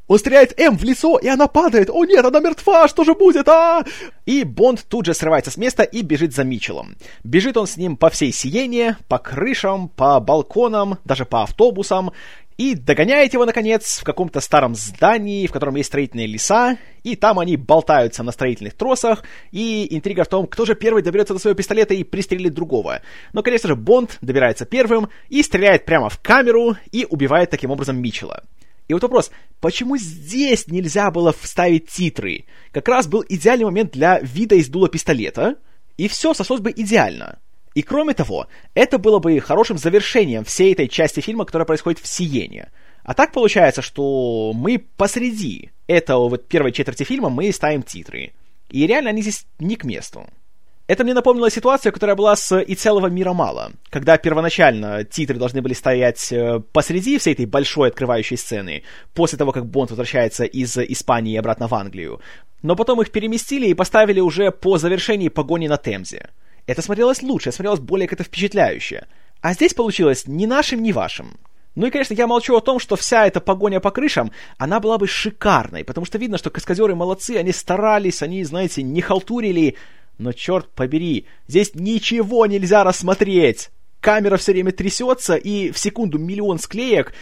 [0.08, 1.90] он стреляет М в лицо, и она падает.
[1.90, 3.84] О нет, она мертва, что же будет, а?
[4.26, 6.96] И Бонд тут же срывается с места и бежит за Митчеллом.
[7.24, 12.12] Бежит он с ним по всей Сиене, по крышам, по балконам, даже по автобусам,
[12.60, 17.40] и догоняет его, наконец, в каком-то старом здании, в котором есть строительные леса, и там
[17.40, 21.56] они болтаются на строительных тросах, и интрига в том, кто же первый доберется до своего
[21.56, 23.02] пистолета и пристрелит другого.
[23.32, 28.02] Но, конечно же, Бонд добирается первым и стреляет прямо в камеру и убивает таким образом
[28.02, 28.44] Митчелла.
[28.90, 32.44] И вот вопрос, почему здесь нельзя было вставить титры?
[32.74, 35.56] Как раз был идеальный момент для вида из дула пистолета,
[35.96, 37.40] и все сошлось бы идеально.
[37.76, 42.08] И кроме того, это было бы хорошим завершением всей этой части фильма, которая происходит в
[42.08, 42.72] Сиене.
[43.04, 48.34] А так получается, что мы посреди этого вот первой четверти фильма мы ставим титры.
[48.70, 50.28] И реально они здесь не к месту.
[50.90, 55.62] Это мне напомнило ситуацию, которая была с «И целого мира мало», когда первоначально титры должны
[55.62, 58.82] были стоять э, посреди всей этой большой открывающей сцены,
[59.14, 62.22] после того, как Бонд возвращается из Испании обратно в Англию.
[62.64, 66.32] Но потом их переместили и поставили уже по завершении погони на Темзе.
[66.70, 69.08] Это смотрелось лучше, смотрелось более как-то впечатляюще.
[69.42, 71.40] А здесь получилось ни нашим, ни вашим.
[71.74, 75.00] Ну и, конечно, я молчу о том, что вся эта погоня по крышам, она была
[75.00, 79.78] бы шикарной, потому что видно, что каскадеры молодцы, они старались, они, знаете, не халтурили,
[80.20, 83.72] но черт побери, здесь ничего нельзя рассмотреть.
[84.00, 87.14] Камера все время трясется, и в секунду миллион склеек,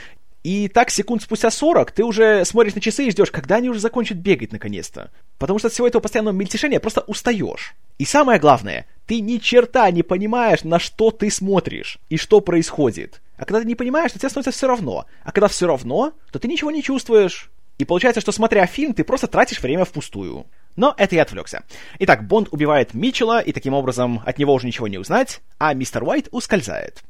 [0.47, 3.81] и так секунд спустя 40 ты уже смотришь на часы и ждешь, когда они уже
[3.81, 5.11] закончат бегать наконец-то.
[5.39, 7.75] Потому что от всего этого постоянного мельтешения просто устаешь.
[7.97, 13.21] И самое главное, ты ни черта не понимаешь, на что ты смотришь и что происходит.
[13.35, 15.05] А когда ты не понимаешь, то тебе становится все равно.
[15.25, 17.51] А когда все равно, то ты ничего не чувствуешь.
[17.77, 20.45] И получается, что смотря фильм, ты просто тратишь время впустую.
[20.77, 21.63] Но это я отвлекся.
[21.99, 26.03] Итак, Бонд убивает Митчелла, и таким образом от него уже ничего не узнать, а мистер
[26.03, 27.03] Уайт ускользает.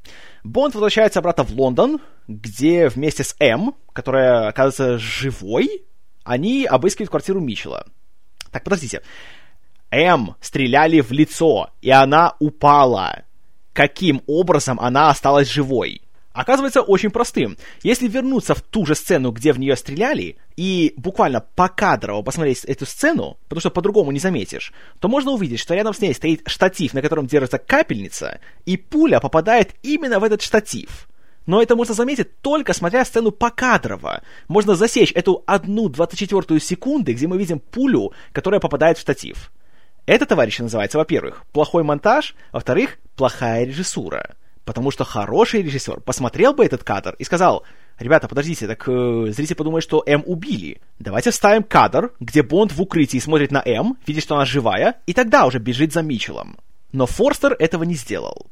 [0.43, 1.99] Бонд возвращается обратно в Лондон,
[2.30, 5.84] где вместе с М, которая оказывается живой,
[6.23, 7.86] они обыскивают квартиру Митчелла.
[8.51, 9.01] Так, подождите.
[9.91, 13.23] М стреляли в лицо, и она упала.
[13.73, 16.01] Каким образом она осталась живой?
[16.38, 17.58] Оказывается очень простым.
[17.82, 22.86] Если вернуться в ту же сцену, где в нее стреляли, и буквально покадрово посмотреть эту
[22.86, 26.93] сцену, потому что по-другому не заметишь, то можно увидеть, что рядом с ней стоит штатив,
[26.93, 31.08] на котором держится капельница, и пуля попадает именно в этот штатив.
[31.47, 34.21] Но это можно заметить только смотря сцену покадрово.
[34.47, 39.52] Можно засечь эту одну двадцать четвертую секунды, где мы видим пулю, которая попадает в штатив.
[40.06, 44.36] Это, товарищи, называется, во-первых, плохой монтаж, во-вторых, плохая режиссура.
[44.67, 47.63] Потому что хороший режиссер посмотрел бы этот кадр и сказал,
[47.99, 50.82] ребята, подождите, так э, зритель подумает, что М убили.
[50.99, 55.13] Давайте вставим кадр, где Бонд в укрытии смотрит на М, видит, что она живая, и
[55.13, 56.58] тогда уже бежит за Митчеллом.
[56.91, 58.47] Но Форстер этого не сделал.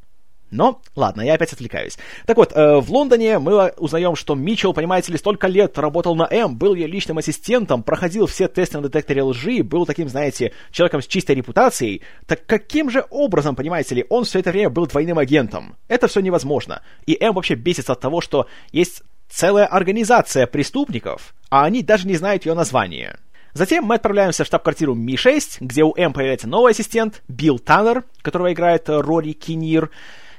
[0.51, 1.97] Но, ладно, я опять отвлекаюсь.
[2.25, 6.27] Так вот, э, в Лондоне мы узнаем, что Митчелл, понимаете ли, столько лет работал на
[6.29, 11.01] М, был ее личным ассистентом, проходил все тесты на детекторе лжи, был таким, знаете, человеком
[11.01, 12.01] с чистой репутацией.
[12.27, 15.75] Так каким же образом, понимаете ли, он все это время был двойным агентом?
[15.88, 16.81] Это все невозможно.
[17.05, 22.15] И М вообще бесится от того, что есть целая организация преступников, а они даже не
[22.15, 23.17] знают ее название.
[23.53, 28.51] Затем мы отправляемся в штаб-квартиру Ми-6, где у М появляется новый ассистент, Билл Таннер, которого
[28.51, 29.91] играет Рори Кинир.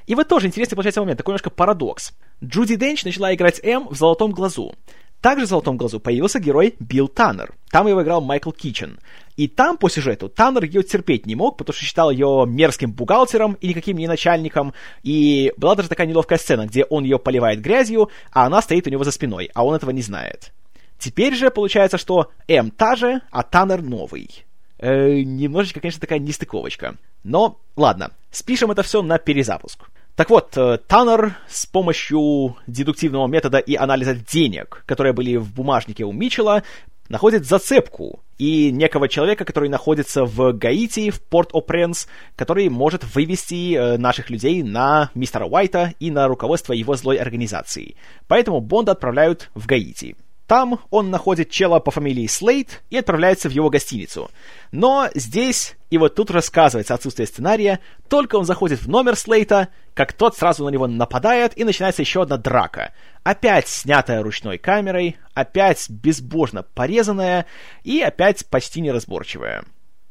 [0.07, 2.13] И вот тоже интересный получается момент, такой немножко парадокс.
[2.43, 4.73] Джуди Денч начала играть М в «Золотом глазу».
[5.21, 7.53] Также в «Золотом глазу» появился герой Билл Таннер.
[7.71, 8.99] Там его играл Майкл Кичен.
[9.35, 13.57] И там по сюжету Таннер ее терпеть не мог, потому что считал ее мерзким бухгалтером
[13.59, 14.73] и никаким не начальником.
[15.03, 18.89] И была даже такая неловкая сцена, где он ее поливает грязью, а она стоит у
[18.89, 20.53] него за спиной, а он этого не знает.
[20.97, 24.45] Теперь же получается, что М та же, а Таннер новый.
[24.79, 26.95] Э, немножечко, конечно, такая нестыковочка.
[27.23, 29.89] Но, ладно, спишем это все на перезапуск.
[30.17, 36.05] Так вот, э, Таннер с помощью дедуктивного метода и анализа денег, которые были в бумажнике
[36.05, 36.63] у Митчелла,
[37.07, 43.97] находит зацепку и некого человека, который находится в Гаити, в Порт-О-Пренс, который может вывести э,
[43.97, 47.95] наших людей на мистера Уайта и на руководство его злой организации.
[48.27, 50.15] Поэтому Бонда отправляют в Гаити.
[50.47, 54.31] Там он находит чела по фамилии Слейт и отправляется в его гостиницу.
[54.71, 60.13] Но здесь, и вот тут рассказывается отсутствие сценария, только он заходит в номер Слейта, как
[60.13, 62.93] тот сразу на него нападает, и начинается еще одна драка.
[63.23, 67.45] Опять снятая ручной камерой, опять безбожно порезанная,
[67.83, 69.65] и опять почти неразборчивая.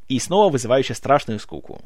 [0.08, 1.80] И снова вызывающая страшную скуку.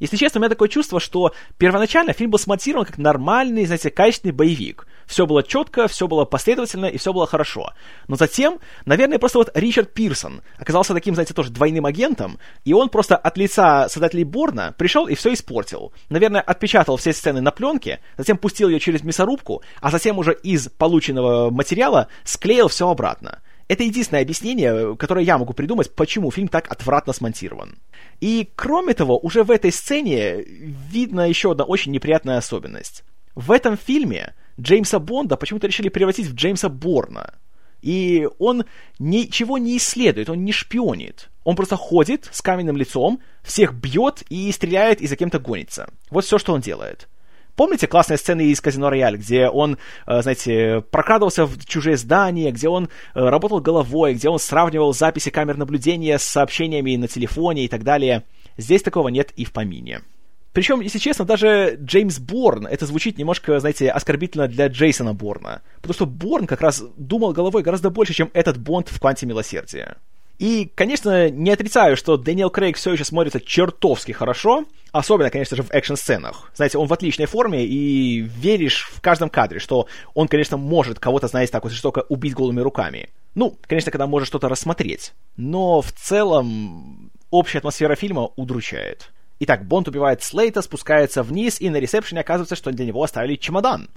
[0.00, 4.32] Если честно, у меня такое чувство, что первоначально фильм был смонтирован как нормальный, знаете, качественный
[4.32, 4.86] боевик.
[5.06, 7.72] Все было четко, все было последовательно и все было хорошо.
[8.08, 12.88] Но затем, наверное, просто вот Ричард Пирсон оказался таким, знаете, тоже двойным агентом, и он
[12.88, 15.92] просто от лица создателей Борна пришел и все испортил.
[16.08, 20.68] Наверное, отпечатал все сцены на пленке, затем пустил ее через мясорубку, а затем уже из
[20.68, 23.42] полученного материала склеил все обратно.
[23.68, 27.78] Это единственное объяснение, которое я могу придумать, почему фильм так отвратно смонтирован.
[28.20, 33.04] И, кроме того, уже в этой сцене видно еще одна очень неприятная особенность.
[33.34, 37.34] В этом фильме Джеймса Бонда почему-то решили превратить в Джеймса Борна.
[37.80, 38.64] И он
[38.98, 41.28] ничего не исследует, он не шпионит.
[41.42, 45.90] Он просто ходит с каменным лицом, всех бьет и стреляет и за кем-то гонится.
[46.10, 47.08] Вот все, что он делает.
[47.56, 52.68] Помните классные сцены из «Казино Рояль», где он, э, знаете, прокрадывался в чужие здания, где
[52.68, 57.68] он э, работал головой, где он сравнивал записи камер наблюдения с сообщениями на телефоне и
[57.68, 58.24] так далее?
[58.56, 60.00] Здесь такого нет и в помине.
[60.52, 65.62] Причем, если честно, даже Джеймс Борн, это звучит немножко, знаете, оскорбительно для Джейсона Борна.
[65.76, 69.96] Потому что Борн как раз думал головой гораздо больше, чем этот Бонд в «Кванте милосердия».
[70.38, 75.62] И, конечно, не отрицаю, что Дэниел Крейг все еще смотрится чертовски хорошо, особенно, конечно же,
[75.62, 76.50] в экшн-сценах.
[76.54, 81.28] Знаете, он в отличной форме, и веришь в каждом кадре, что он, конечно, может кого-то,
[81.28, 83.10] знаете, так вот жестоко убить голыми руками.
[83.34, 85.12] Ну, конечно, когда может что-то рассмотреть.
[85.36, 89.12] Но в целом общая атмосфера фильма удручает.
[89.40, 93.88] Итак, Бонд убивает Слейта, спускается вниз, и на ресепшене оказывается, что для него оставили чемодан.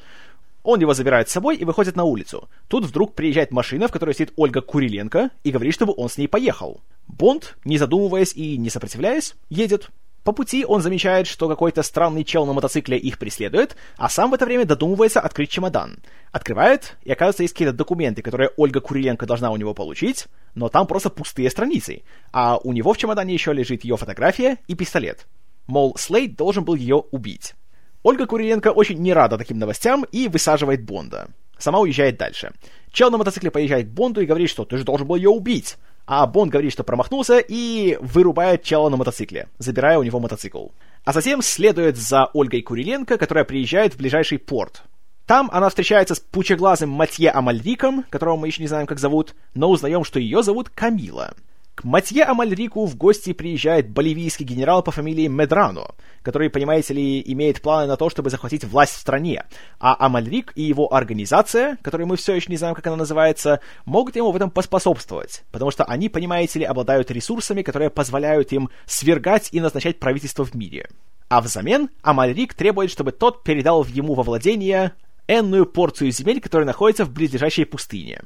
[0.68, 2.50] Он его забирает с собой и выходит на улицу.
[2.68, 6.28] Тут вдруг приезжает машина, в которой сидит Ольга Куриленко, и говорит, чтобы он с ней
[6.28, 6.82] поехал.
[7.08, 9.90] Бонд, не задумываясь и не сопротивляясь, едет.
[10.26, 14.34] По пути он замечает, что какой-то странный чел на мотоцикле их преследует, а сам в
[14.34, 16.00] это время додумывается открыть чемодан.
[16.34, 20.86] Открывает, и оказывается, есть какие-то документы, которые Ольга Куриленко должна у него получить, но там
[20.86, 22.02] просто пустые страницы.
[22.34, 25.28] А у него в чемодане еще лежит ее фотография и пистолет.
[25.66, 27.56] Мол, Слейд должен был ее убить.
[28.04, 31.30] Ольга Куриленко очень не рада таким новостям и высаживает Бонда.
[31.58, 32.52] Сама уезжает дальше.
[32.92, 35.78] Чел на мотоцикле поезжает к Бонду и говорит, что ты же должен был ее убить.
[36.06, 40.68] А Бонд говорит, что промахнулся и вырубает чела на мотоцикле, забирая у него мотоцикл.
[41.04, 44.84] А затем следует за Ольгой Куриленко, которая приезжает в ближайший порт.
[45.26, 49.70] Там она встречается с пучеглазым Матье Амальриком, которого мы еще не знаем, как зовут, но
[49.70, 51.34] узнаем, что ее зовут Камила.
[51.78, 55.92] К Матье Амальрику в гости приезжает боливийский генерал по фамилии Медрано,
[56.24, 59.46] который, понимаете ли, имеет планы на то, чтобы захватить власть в стране,
[59.80, 64.16] а Амальрик и его организация, которую мы все еще не знаем, как она называется, могут
[64.16, 69.50] ему в этом поспособствовать, потому что они, понимаете ли, обладают ресурсами, которые позволяют им свергать
[69.52, 70.90] и назначать правительство в мире.
[71.30, 74.94] А взамен Амальрик требует, чтобы тот передал ему во владение
[75.28, 78.24] энную порцию земель, которые находятся в близлежащей пустыне.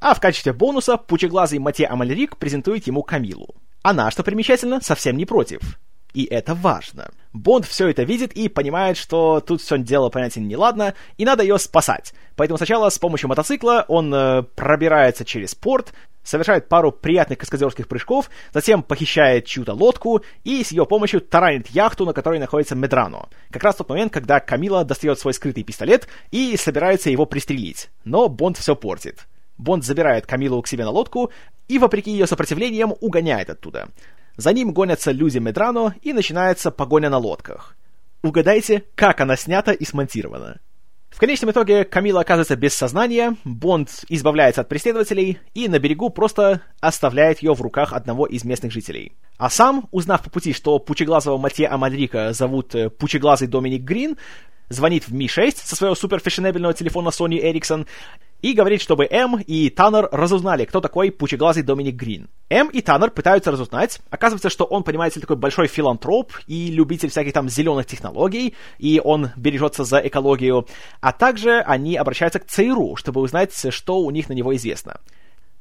[0.00, 3.54] А в качестве бонуса пучеглазый Мате Амальрик презентует ему Камилу.
[3.82, 5.60] Она, что примечательно, совсем не против.
[6.12, 7.10] И это важно.
[7.32, 11.58] Бонд все это видит и понимает, что тут все дело, понятно, неладно, и надо ее
[11.58, 12.14] спасать.
[12.34, 15.92] Поэтому сначала с помощью мотоцикла он э, пробирается через порт,
[16.24, 22.04] совершает пару приятных каскадерских прыжков, затем похищает чью-то лодку и с ее помощью таранит яхту,
[22.04, 23.28] на которой находится Медрано.
[23.50, 27.90] Как раз в тот момент, когда Камила достает свой скрытый пистолет и собирается его пристрелить.
[28.04, 29.26] Но Бонд все портит.
[29.60, 31.30] Бонд забирает Камилу к себе на лодку
[31.68, 33.88] и, вопреки ее сопротивлениям, угоняет оттуда.
[34.36, 37.76] За ним гонятся люди Медрано, и начинается погоня на лодках.
[38.22, 40.60] Угадайте, как она снята и смонтирована.
[41.10, 46.62] В конечном итоге Камила оказывается без сознания, Бонд избавляется от преследователей и на берегу просто
[46.80, 49.12] оставляет ее в руках одного из местных жителей.
[49.36, 54.16] А сам, узнав по пути, что пучеглазого Матье Амадрика зовут э, Пучеглазый Доминик Грин,
[54.68, 57.86] звонит в Ми-6 со своего суперфешенебельного телефона Sony Ericsson
[58.42, 62.28] и говорит, чтобы М и Таннер разузнали, кто такой пучеглазый Доминик Грин.
[62.48, 64.00] М и Таннер пытаются разузнать.
[64.10, 69.30] Оказывается, что он, понимаете, такой большой филантроп и любитель всяких там зеленых технологий, и он
[69.36, 70.66] бережется за экологию.
[71.00, 75.00] А также они обращаются к ЦРУ, чтобы узнать, что у них на него известно.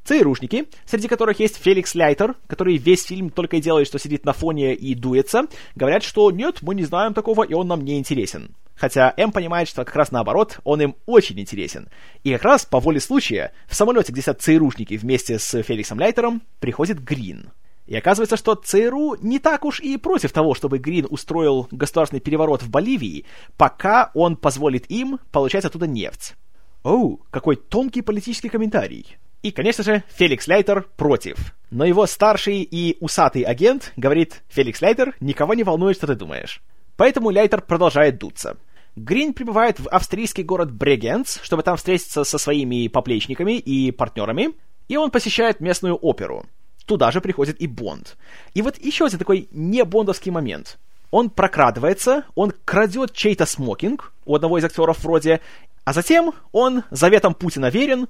[0.05, 4.33] ЦРУшники, среди которых есть Феликс Ляйтер, который весь фильм только и делает, что сидит на
[4.33, 5.43] фоне и дуется,
[5.75, 8.55] говорят, что нет, мы не знаем такого, и он нам не интересен.
[8.79, 11.89] Хотя М понимает, что как раз наоборот, он им очень интересен.
[12.23, 16.41] И как раз по воле случая в самолете, где сидят ЦРУшники вместе с Феликсом Ляйтером,
[16.61, 17.51] приходит Грин.
[17.87, 22.63] И оказывается, что ЦРУ не так уж и против того, чтобы Грин устроил государственный переворот
[22.63, 23.25] в Боливии,
[23.57, 26.35] пока он позволит им получать оттуда нефть.
[26.83, 29.17] Оу, какой тонкий политический комментарий.
[29.41, 31.53] И, конечно же, Феликс Лейтер против.
[31.69, 36.61] Но его старший и усатый агент говорит, Феликс Лейтер, никого не волнует, что ты думаешь.
[36.99, 38.57] Поэтому Лейтер продолжает дуться.
[39.03, 44.49] Грин прибывает в австрийский город Брегенц, чтобы там встретиться со своими поплечниками и партнерами,
[44.89, 46.45] и он посещает местную оперу.
[46.85, 48.17] Туда же приходит и Бонд.
[48.53, 50.79] И вот еще один такой не бондовский момент.
[51.11, 55.41] Он прокрадывается, он крадет чей-то смокинг у одного из актеров вроде,
[55.89, 58.07] а затем он заветом Путина верен,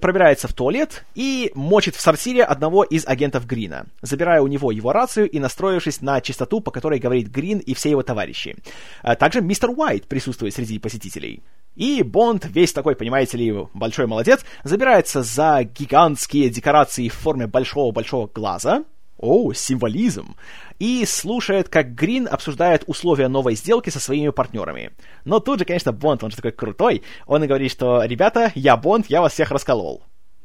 [0.00, 4.92] пробирается в туалет и мочит в сортире одного из агентов Грина, забирая у него его
[4.92, 8.56] рацию и настроившись на частоту, по которой говорит Грин и все его товарищи.
[9.02, 11.42] А также мистер Уайт присутствует среди посетителей.
[11.76, 18.26] И Бонд, весь такой, понимаете ли, большой молодец, забирается за гигантские декорации в форме большого-большого
[18.26, 18.84] глаза,
[19.18, 20.36] о, символизм.
[20.78, 24.92] И слушает, как Грин обсуждает условия новой сделки со своими партнерами.
[25.24, 28.76] Но тут же, конечно, Бонд, он же такой крутой, он и говорит, что «Ребята, я
[28.76, 30.02] Бонд, я вас всех расколол».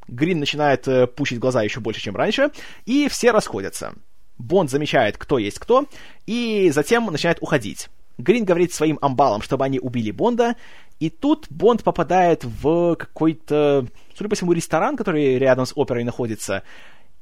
[0.07, 2.51] Грин начинает э, пучить глаза еще больше, чем раньше,
[2.85, 3.93] и все расходятся.
[4.37, 5.85] Бонд замечает, кто есть кто,
[6.25, 7.89] и затем начинает уходить.
[8.17, 10.55] Грин говорит своим амбалам, чтобы они убили Бонда,
[10.99, 16.63] и тут Бонд попадает в какой-то, судя по всему, ресторан, который рядом с оперой находится,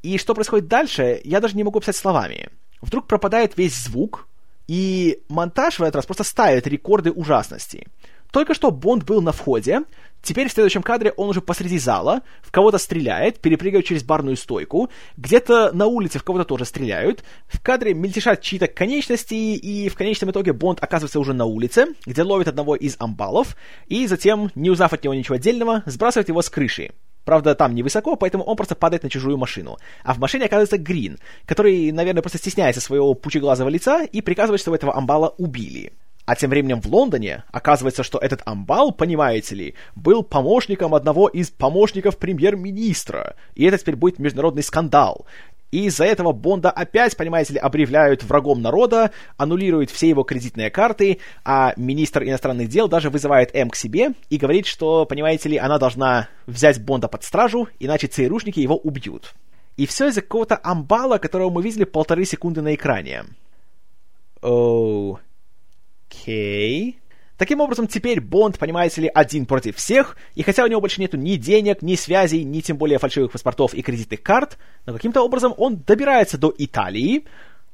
[0.04, 2.49] и что происходит дальше, я даже не могу описать словами.
[2.82, 4.28] Вдруг пропадает весь звук,
[4.68, 7.88] и монтаж в этот раз просто ставит рекорды ужасности.
[8.32, 9.82] Только что Бонд был на входе,
[10.22, 14.89] теперь в следующем кадре он уже посреди зала, в кого-то стреляет, перепрыгивает через барную стойку,
[15.18, 20.32] где-то на улице в кого-то тоже стреляют, в кадре мельтешат чьи-то конечности, и в конечном
[20.32, 24.93] итоге Бонд оказывается уже на улице, где ловит одного из амбалов, и затем, не узнав
[24.93, 26.91] от него ничего отдельного, сбрасывает его с крыши.
[27.26, 29.78] Правда, там невысоко, поэтому он просто падает на чужую машину.
[30.03, 34.78] А в машине оказывается Грин, который, наверное, просто стесняется своего пучеглазого лица и приказывает, чтобы
[34.78, 35.93] этого амбала убили.
[36.26, 41.49] А тем временем в Лондоне оказывается, что этот амбал, понимаете ли, был помощником одного из
[41.49, 43.36] помощников премьер-министра.
[43.55, 45.26] И это теперь будет международный скандал.
[45.72, 51.19] И из-за этого Бонда опять, понимаете ли, объявляют врагом народа, аннулируют все его кредитные карты,
[51.45, 55.78] а министр иностранных дел даже вызывает М к себе и говорит, что, понимаете ли, она
[55.80, 59.34] должна взять Бонда под стражу, иначе ЦРУшники его убьют.
[59.78, 63.24] И все из-за какого-то амбала, которого мы видели полторы секунды на экране.
[64.41, 65.17] Окей.
[66.09, 66.95] Okay.
[67.42, 71.18] Таким образом, теперь Бонд, понимаете ли, один против всех, и хотя у него больше нету
[71.18, 75.56] ни денег, ни связей, ни тем более фальшивых паспортов и кредитных карт, но каким-то образом
[75.58, 77.26] он добирается до Италии,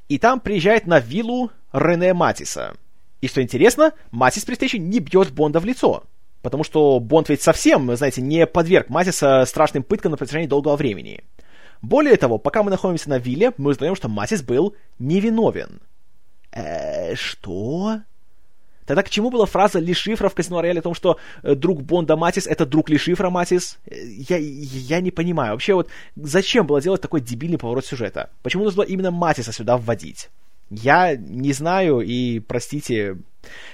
[0.07, 2.77] и там приезжает на виллу Рене Матиса.
[3.19, 6.05] И что интересно, Матис при встрече не бьет Бонда в лицо,
[6.41, 11.25] потому что Бонд ведь совсем, знаете, не подверг Матиса страшным пыткам на протяжении долгого времени.
[11.81, 15.81] Более того, пока мы находимся на вилле, мы узнаем, что Матис был невиновен.
[16.53, 17.99] Э, что?
[18.87, 21.83] Тогда к чему была фраза Ли Шифра в Казино Рояле о том, что э, друг
[21.83, 23.77] Бонда Матис— это друг Ли Шифра Матис?
[23.85, 25.51] Э, я, я не понимаю.
[25.51, 28.29] Вообще вот зачем было делать такой дебильный поворот сюжета?
[28.43, 30.29] Почему нужно именно Матиса сюда вводить?
[30.69, 33.17] Я не знаю, и, простите,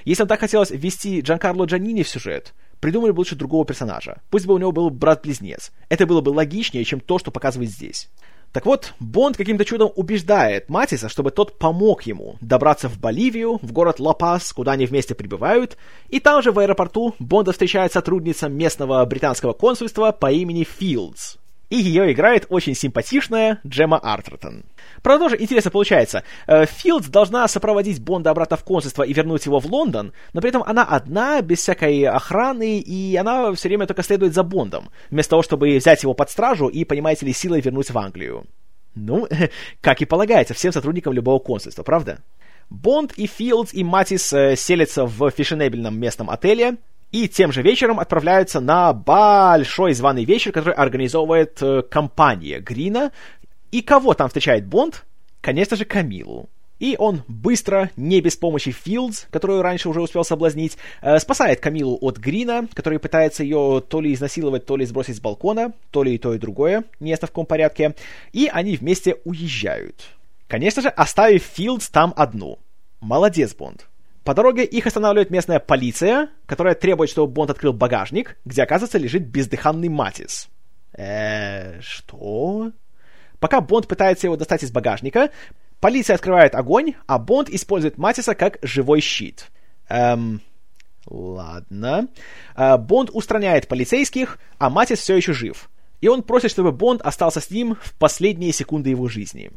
[0.04, 4.20] если вам так хотелось ввести Джанкарло Джанини в сюжет, придумали бы лучше другого персонажа.
[4.32, 5.72] Пусть бы у него был брат-близнец.
[5.90, 8.10] Это было бы логичнее, чем то, что показывает здесь.
[8.54, 13.72] Так вот, Бонд каким-то чудом убеждает Матиса, чтобы тот помог ему добраться в Боливию, в
[13.72, 15.76] город Ла-Пас, куда они вместе прибывают,
[16.10, 21.38] и там же в аэропорту Бонда встречает сотрудница местного британского консульства по имени Филдс
[21.74, 24.64] и ее играет очень симпатичная Джема Артертон.
[25.02, 26.24] Правда, тоже интересно получается.
[26.46, 30.50] Э, Филдс должна сопроводить Бонда обратно в консульство и вернуть его в Лондон, но при
[30.50, 35.32] этом она одна, без всякой охраны, и она все время только следует за Бондом, вместо
[35.32, 38.46] того, чтобы взять его под стражу и, понимаете ли, силой вернуть в Англию.
[38.94, 39.28] Ну,
[39.82, 42.20] как и полагается всем сотрудникам любого консульства, правда?
[42.70, 46.78] Бонд и Филдс и Матис э, селятся в фешенебельном местном отеле,
[47.14, 53.12] и тем же вечером отправляются на большой званый вечер, который организовывает э, компания Грина.
[53.72, 55.06] И кого там встречает Бонд?
[55.40, 56.50] Конечно же, Камилу.
[56.80, 62.00] И он быстро, не без помощи Филдс, которую раньше уже успел соблазнить, э, спасает Камилу
[62.02, 66.16] от Грина, который пытается ее то ли изнасиловать, то ли сбросить с балкона, то ли
[66.16, 67.94] и то, и другое, не в каком порядке.
[68.32, 70.10] И они вместе уезжают.
[70.48, 72.58] Конечно же, оставив Филдс там одну.
[73.02, 73.88] Молодец, Бонд.
[74.24, 79.28] По дороге их останавливает местная полиция, которая требует, чтобы Бонд открыл багажник, где, оказывается, лежит
[79.28, 80.48] бездыханный Матис.
[80.94, 82.72] Э, что?
[83.40, 85.30] Пока Бонд пытается его достать из багажника,
[85.82, 89.52] полиция открывает огонь, а Бонд использует Матиса как живой щит.
[89.90, 90.42] Эм,
[91.06, 92.08] ладно.
[92.56, 95.70] Э, Бонд устраняет полицейских, а Матис все еще жив.
[96.00, 99.52] И он просит, чтобы Бонд остался с ним в последние секунды его жизни.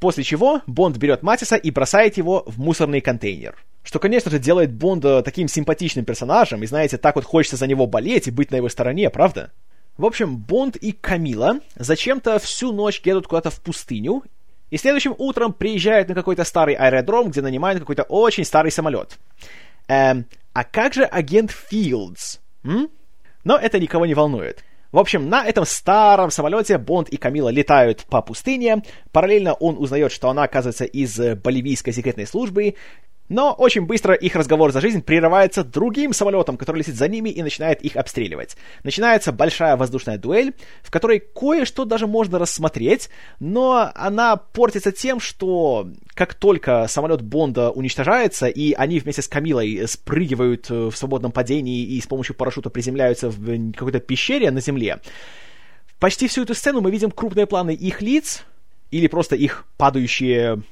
[0.00, 3.56] После чего Бонд берет Матиса и бросает его в мусорный контейнер.
[3.82, 7.86] Что, конечно же, делает Бонда таким симпатичным персонажем, и, знаете, так вот хочется за него
[7.86, 9.50] болеть и быть на его стороне, правда?
[9.96, 14.22] В общем, Бонд и Камила зачем-то всю ночь едут куда-то в пустыню,
[14.70, 19.18] и следующим утром приезжают на какой-то старый аэродром, где нанимают какой-то очень старый самолет.
[19.88, 22.38] Эм, а как же агент Филдс?
[22.64, 22.90] М?
[23.44, 24.62] Но это никого не волнует.
[24.92, 28.82] В общем, на этом старом самолете Бонд и Камила летают по пустыне.
[29.12, 32.74] Параллельно он узнает, что она, оказывается, из боливийской секретной службы.
[33.28, 37.42] Но очень быстро их разговор за жизнь прерывается другим самолетом, который летит за ними и
[37.42, 38.56] начинает их обстреливать.
[38.84, 45.88] Начинается большая воздушная дуэль, в которой кое-что даже можно рассмотреть, но она портится тем, что
[46.14, 52.00] как только самолет Бонда уничтожается, и они вместе с Камилой спрыгивают в свободном падении и
[52.00, 55.00] с помощью парашюта приземляются в какой-то пещере на земле,
[55.98, 58.44] почти всю эту сцену мы видим крупные планы их лиц,
[58.90, 60.62] или просто их падающие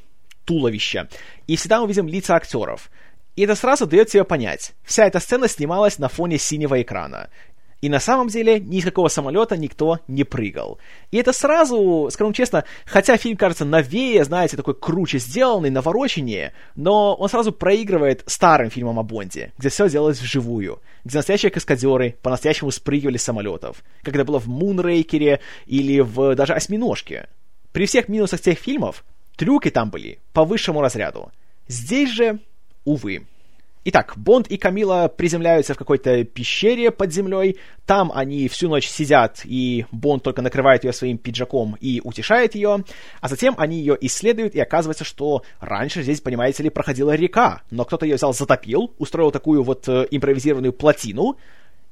[0.46, 1.08] туловища.
[1.46, 2.90] И всегда мы видим лица актеров.
[3.36, 4.72] И это сразу дает себе понять.
[4.82, 7.28] Вся эта сцена снималась на фоне синего экрана.
[7.82, 10.78] И на самом деле ни из какого самолета никто не прыгал.
[11.10, 17.14] И это сразу, скажем честно, хотя фильм кажется новее, знаете, такой круче сделанный, навороченнее, но
[17.14, 22.70] он сразу проигрывает старым фильмам о Бонде, где все делалось вживую, где настоящие каскадеры по-настоящему
[22.70, 27.28] спрыгивали с самолетов, как это было в Мунрейкере или в даже Осьминожке.
[27.72, 29.04] При всех минусах тех фильмов
[29.36, 31.30] Трюки там были по высшему разряду.
[31.68, 32.40] Здесь же,
[32.84, 33.26] увы.
[33.88, 37.58] Итак, Бонд и Камила приземляются в какой-то пещере под землей.
[37.84, 42.82] Там они всю ночь сидят, и Бонд только накрывает ее своим пиджаком и утешает ее.
[43.20, 47.62] А затем они ее исследуют, и оказывается, что раньше здесь, понимаете ли, проходила река.
[47.70, 51.36] Но кто-то ее взял, затопил, устроил такую вот э, импровизированную плотину.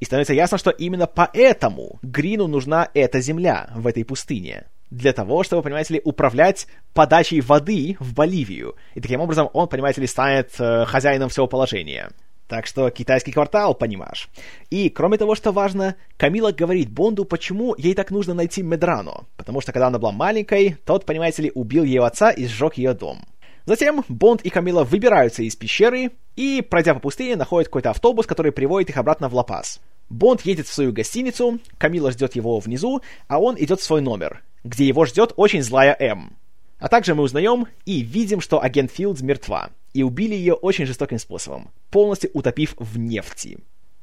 [0.01, 5.43] И становится ясно, что именно поэтому Грину нужна эта земля в этой пустыне для того,
[5.43, 8.77] чтобы, понимаете ли, управлять подачей воды в Боливию.
[8.95, 12.11] И таким образом он, понимаете ли, станет э, хозяином всего положения.
[12.47, 14.29] Так что китайский квартал, понимаешь.
[14.71, 19.25] И, кроме того, что важно, Камила говорит Бонду, почему ей так нужно найти Медрано.
[19.37, 22.93] Потому что, когда она была маленькой, тот, понимаете ли, убил ее отца и сжег ее
[22.93, 23.25] дом.
[23.67, 28.53] Затем Бонд и Камила выбираются из пещеры и, пройдя по пустыне, находят какой-то автобус, который
[28.53, 29.81] приводит их обратно в Ла-Пас.
[30.11, 34.43] Бонд едет в свою гостиницу, Камила ждет его внизу, а он идет в свой номер,
[34.65, 36.37] где его ждет очень злая М.
[36.79, 41.19] А также мы узнаем и видим, что агент Филдс мертва, и убили ее очень жестоким
[41.19, 43.59] способом, полностью утопив в нефти.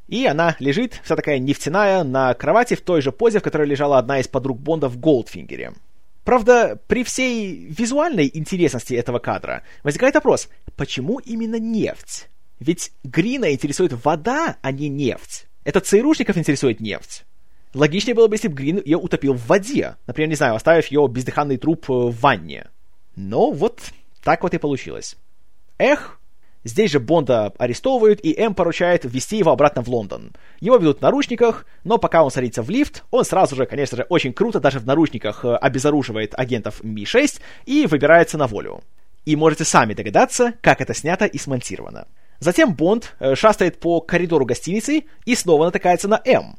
[0.08, 3.98] И она лежит, вся такая нефтяная, на кровати в той же позе, в которой лежала
[3.98, 5.74] одна из подруг Бонда в Голдфингере.
[6.24, 12.30] Правда, при всей визуальной интересности этого кадра возникает вопрос, почему именно нефть?
[12.60, 15.48] Ведь Грина интересует вода, а не нефть.
[15.64, 17.26] Это ЦРУшников интересует нефть.
[17.74, 19.96] Логичнее было бы, если бы Грин ее утопил в воде.
[20.08, 22.68] Например, не знаю, оставив ее бездыханный труп э, в ванне.
[23.16, 23.82] Но вот
[24.24, 25.18] так вот и получилось.
[25.78, 26.18] Эх,
[26.64, 30.34] Здесь же Бонда арестовывают, и М поручает ввести его обратно в Лондон.
[30.60, 34.04] Его ведут в наручниках, но пока он садится в лифт, он сразу же, конечно же,
[34.10, 38.84] очень круто даже в наручниках э, обезоруживает агентов Ми-6 и выбирается на волю.
[39.26, 42.08] И можете сами догадаться, как это снято и смонтировано.
[42.40, 46.58] Затем Бонд э, шастает по коридору гостиницы и снова натыкается на М.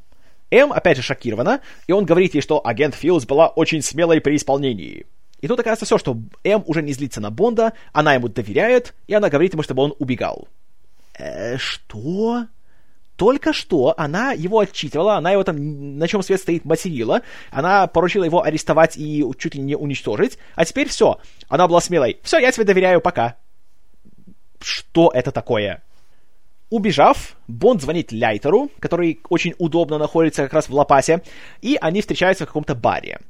[0.52, 4.36] М опять же шокирована, и он говорит ей, что агент Филдс была очень смелой при
[4.36, 5.06] исполнении.
[5.40, 9.14] И тут оказывается все, что М уже не злится на Бонда, она ему доверяет, и
[9.14, 10.46] она говорит ему, чтобы он убегал.
[11.18, 12.46] Э, что?
[13.16, 18.24] Только что она его отчитывала, она его там, на чем свет стоит, материла, она поручила
[18.24, 22.18] его арестовать и чуть ли не уничтожить, а теперь все, она была смелой.
[22.22, 23.36] Все, я тебе доверяю, пока.
[24.60, 25.82] Что это такое?
[26.72, 31.20] Убежав, Бонд звонит Ляйтеру, который очень удобно находится как раз в Лапасе,
[31.60, 33.20] и они встречаются в каком-то баре.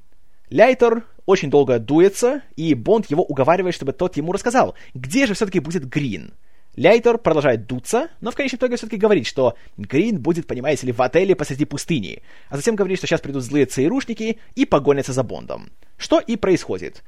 [0.48, 5.58] Ляйтер очень долго дуется, и Бонд его уговаривает, чтобы тот ему рассказал, где же все-таки
[5.58, 6.34] будет Грин.
[6.76, 11.02] Ляйтер продолжает дуться, но в конечном итоге все-таки говорит, что Грин будет, понимаете ли, в
[11.02, 15.70] отеле посреди пустыни, а затем говорит, что сейчас придут злые ЦРУшники и погонятся за Бондом.
[15.96, 17.02] Что и происходит.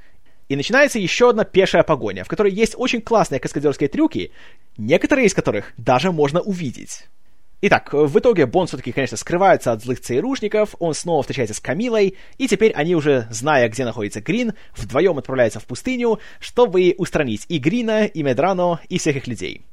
[0.49, 4.33] И начинается еще одна пешая погоня, в которой есть очень классные каскадерские трюки,
[4.77, 7.07] некоторые из которых даже можно увидеть.
[7.67, 12.17] Итак, в итоге Бонд все-таки, конечно, скрывается от злых ЦРУшников, он снова встречается с Камилой,
[12.37, 17.59] и теперь они уже, зная, где находится Грин, вдвоем отправляются в пустыню, чтобы устранить и
[17.59, 19.65] Грина, и Медрано, и всех их людей.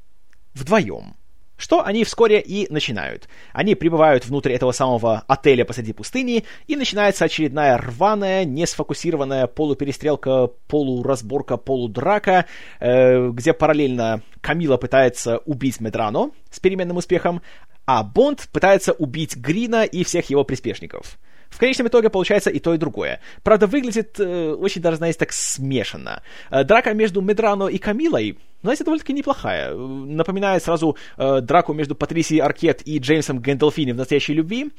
[0.54, 1.16] Вдвоем.
[1.62, 3.28] Что они вскоре и начинают.
[3.52, 11.56] Они прибывают внутрь этого самого отеля посреди пустыни, и начинается очередная рваная, несфокусированная полуперестрелка, полуразборка,
[11.56, 12.46] полудрака,
[12.80, 17.42] э, где параллельно Камила пытается убить Медрано с переменным успехом,
[17.86, 21.16] а Бонд пытается убить Грина и всех его приспешников.
[21.52, 23.20] В конечном итоге получается и то, и другое.
[23.42, 26.22] Правда, выглядит э, очень даже, знаете, так смешанно.
[26.50, 29.74] Э, драка между Медрано и Камилой, знаете, довольно-таки неплохая.
[29.74, 34.70] Напоминает сразу э, драку между Патрисией Аркет и Джеймсом Гэндалфини в «Настоящей любви».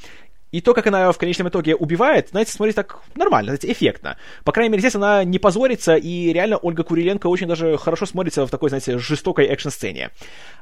[0.51, 4.17] И то, как она в конечном итоге убивает, знаете, смотрится так нормально, знаете, эффектно.
[4.43, 8.45] По крайней мере, здесь она не позорится, и реально Ольга Куриленко очень даже хорошо смотрится
[8.45, 10.11] в такой, знаете, жестокой экшн-сцене.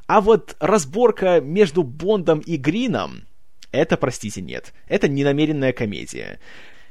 [0.06, 3.24] А вот разборка между Бондом и Грином,
[3.72, 4.72] это, простите, нет.
[4.86, 6.38] Это ненамеренная комедия.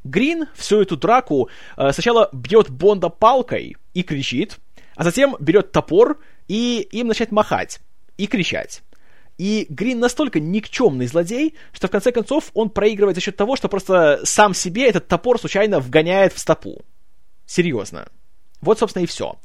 [0.04, 4.58] Грин всю эту драку э, сначала бьет Бонда палкой и кричит,
[4.96, 7.80] а затем берет топор и им начинает махать
[8.18, 8.82] и кричать.
[9.38, 13.70] И Грин настолько никчемный злодей, что в конце концов он проигрывает за счет того, что
[13.70, 16.84] просто сам себе этот топор случайно вгоняет в стопу.
[17.46, 18.08] Серьезно.
[18.62, 19.38] Вот, собственно, и все.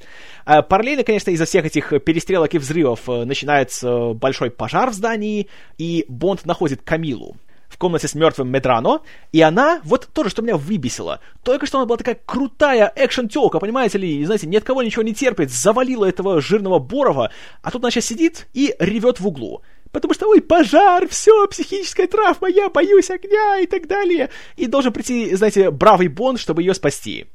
[0.44, 5.48] А, параллельно, конечно, из-за всех этих перестрелок и взрывов э, начинается большой пожар в здании,
[5.78, 7.36] и Бонд находит Камилу
[7.68, 9.00] в комнате с мертвым Медрано,
[9.32, 13.98] и она, вот тоже, что меня выбесило, только что она была такая крутая экшен-телка, понимаете
[13.98, 17.30] ли, знаете, ни от кого ничего не терпит, завалила этого жирного Борова,
[17.62, 19.62] а тут она сейчас сидит и ревет в углу.
[19.92, 24.28] Потому что, ой, пожар, все, психическая травма, я боюсь огня и так далее.
[24.56, 27.26] И должен прийти, знаете, бравый Бонд, чтобы ее спасти.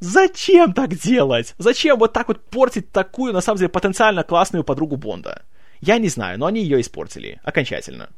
[0.00, 1.54] Зачем так делать?
[1.58, 5.42] Зачем вот так вот портить такую, на самом деле, потенциально классную подругу Бонда?
[5.80, 7.40] Я не знаю, но они ее испортили.
[7.44, 8.10] Окончательно.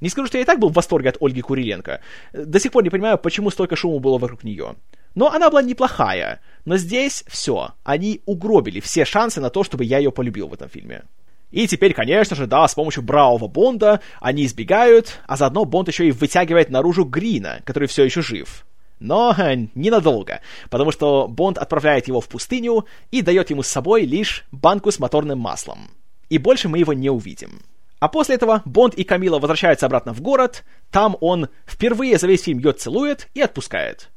[0.00, 2.00] Не скажу, что я и так был в восторге от Ольги Куриленко.
[2.32, 4.76] До сих пор не понимаю, почему столько шума было вокруг нее.
[5.14, 6.40] Но она была неплохая.
[6.64, 7.70] Но здесь все.
[7.84, 11.04] Они угробили все шансы на то, чтобы я ее полюбил в этом фильме.
[11.50, 16.06] И теперь, конечно же, да, с помощью бравого Бонда они избегают, а заодно Бонд еще
[16.06, 18.66] и вытягивает наружу Грина, который все еще жив.
[18.98, 19.34] Но
[19.74, 20.40] ненадолго,
[20.70, 24.98] потому что Бонд отправляет его в пустыню и дает ему с собой лишь банку с
[24.98, 25.90] моторным маслом.
[26.28, 27.60] И больше мы его не увидим.
[27.98, 32.42] А после этого Бонд и Камила возвращаются обратно в город, там он впервые за весь
[32.42, 34.10] фильм ее целует и отпускает.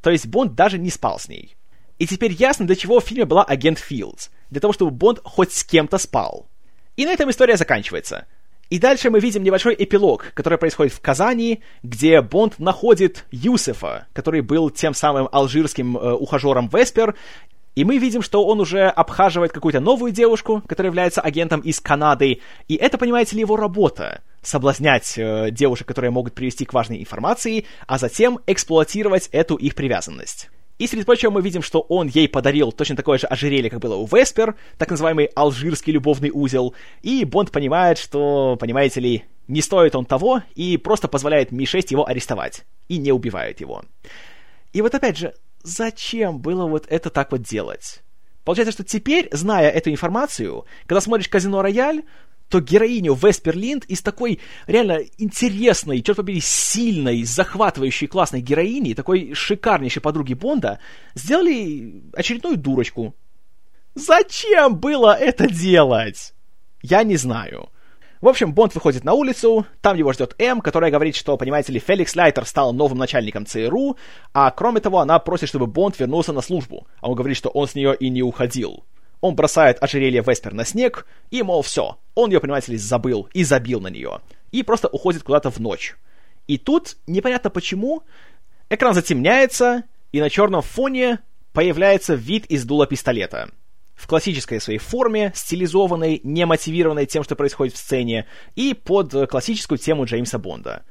[0.00, 1.56] То есть Бонд даже не спал с ней.
[1.98, 4.30] И теперь ясно, для чего в фильме была агент Филдс.
[4.48, 6.48] Для того, чтобы Бонд хоть с кем-то спал.
[6.96, 8.26] И на этом история заканчивается.
[8.70, 14.42] И дальше мы видим небольшой эпилог, который происходит в Казани, где Бонд находит Юсефа, который
[14.42, 17.16] был тем самым алжирским э, ухажером Веспер,
[17.74, 22.40] и мы видим, что он уже обхаживает какую-то новую девушку, которая является агентом из Канады,
[22.68, 27.66] и это, понимаете ли, его работа— соблазнять э, девушек, которые могут привести к важной информации,
[27.86, 30.48] а затем эксплуатировать эту их привязанность.
[30.80, 33.96] И среди прочего мы видим, что он ей подарил точно такое же ожерелье, как было
[33.96, 39.94] у Веспер, так называемый алжирский любовный узел, и Бонд понимает, что, понимаете ли, не стоит
[39.94, 43.82] он того, и просто позволяет Ми-6 его арестовать, и не убивает его.
[44.72, 48.00] И вот опять же, зачем было вот это так вот делать?
[48.44, 52.04] Получается, что теперь, зная эту информацию, когда смотришь «Казино Рояль»,
[52.50, 59.32] то героиню Веспер Линд из такой реально интересной, черт побери, сильной, захватывающей, классной героини, такой
[59.34, 60.80] шикарнейшей подруги Бонда,
[61.14, 63.14] сделали очередную дурочку.
[63.94, 66.34] Зачем было это делать?
[66.82, 67.70] Я не знаю.
[68.20, 71.78] В общем, Бонд выходит на улицу, там его ждет М, которая говорит, что, понимаете ли,
[71.78, 73.96] Феликс Лайтер стал новым начальником ЦРУ,
[74.34, 77.66] а кроме того, она просит, чтобы Бонд вернулся на службу, а он говорит, что он
[77.66, 78.84] с нее и не уходил.
[79.20, 83.44] Он бросает ожерелье Веспер на снег, и, мол, все, он ее, понимаете ли, забыл и
[83.44, 84.20] забил на нее.
[84.50, 85.96] И просто уходит куда-то в ночь.
[86.46, 88.02] И тут, непонятно почему,
[88.70, 91.20] экран затемняется, и на черном фоне
[91.52, 93.50] появляется вид из дула пистолета.
[93.94, 99.78] В классической своей форме, стилизованной, не мотивированной тем, что происходит в сцене, и под классическую
[99.78, 100.82] тему Джеймса Бонда—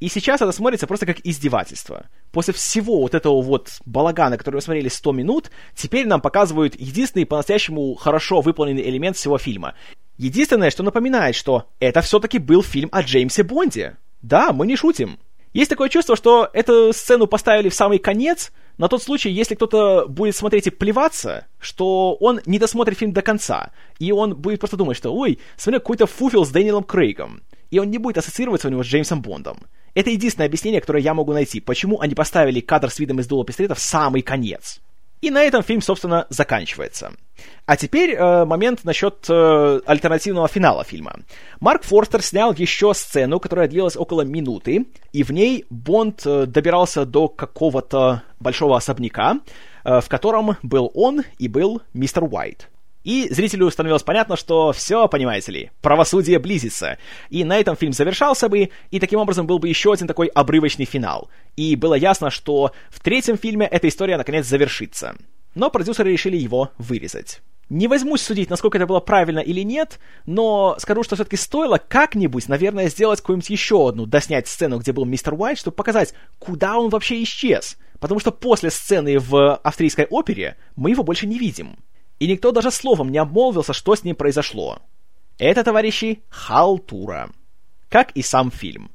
[0.00, 2.06] и сейчас это смотрится просто как издевательство.
[2.32, 7.26] После всего вот этого вот балагана, который мы смотрели 100 минут, теперь нам показывают единственный
[7.26, 9.74] по-настоящему хорошо выполненный элемент всего фильма.
[10.18, 13.96] Единственное, что напоминает, что это все-таки был фильм о Джеймсе Бонде.
[14.22, 15.18] Да, мы не шутим.
[15.52, 20.06] Есть такое чувство, что эту сцену поставили в самый конец, на тот случай, если кто-то
[20.06, 24.76] будет смотреть и плеваться, что он не досмотрит фильм до конца, и он будет просто
[24.76, 28.70] думать, что «Ой, смотри, какой-то фуфел с Дэниелом Крейгом», и он не будет ассоциироваться у
[28.70, 29.60] него с Джеймсом Бондом.
[29.96, 33.46] Это единственное объяснение, которое я могу найти, почему они поставили кадр с видом из дула
[33.46, 34.82] пистолета в самый конец.
[35.22, 37.12] И на этом фильм, собственно, заканчивается.
[37.64, 41.20] А теперь э, момент насчет э, альтернативного финала фильма.
[41.60, 47.06] Марк Форстер снял еще сцену, которая длилась около минуты, и в ней Бонд э, добирался
[47.06, 49.40] до какого-то большого особняка,
[49.82, 52.68] э, в котором был он и был мистер Уайт.
[53.06, 56.98] И зрителю становилось понятно, что все, понимаете ли, правосудие близится.
[57.30, 60.86] И на этом фильм завершался бы, и таким образом был бы еще один такой обрывочный
[60.86, 61.30] финал.
[61.54, 65.14] И было ясно, что в третьем фильме эта история наконец завершится.
[65.54, 67.42] Но продюсеры решили его вырезать.
[67.68, 72.48] Не возьмусь судить, насколько это было правильно или нет, но скажу, что все-таки стоило как-нибудь,
[72.48, 76.88] наверное, сделать какую-нибудь еще одну, доснять сцену, где был мистер Уайт, чтобы показать, куда он
[76.88, 77.76] вообще исчез.
[78.00, 81.76] Потому что после сцены в австрийской опере мы его больше не видим
[82.18, 84.78] и никто даже словом не обмолвился, что с ним произошло.
[85.38, 87.30] Это, товарищи, халтура.
[87.88, 88.90] Как и сам фильм.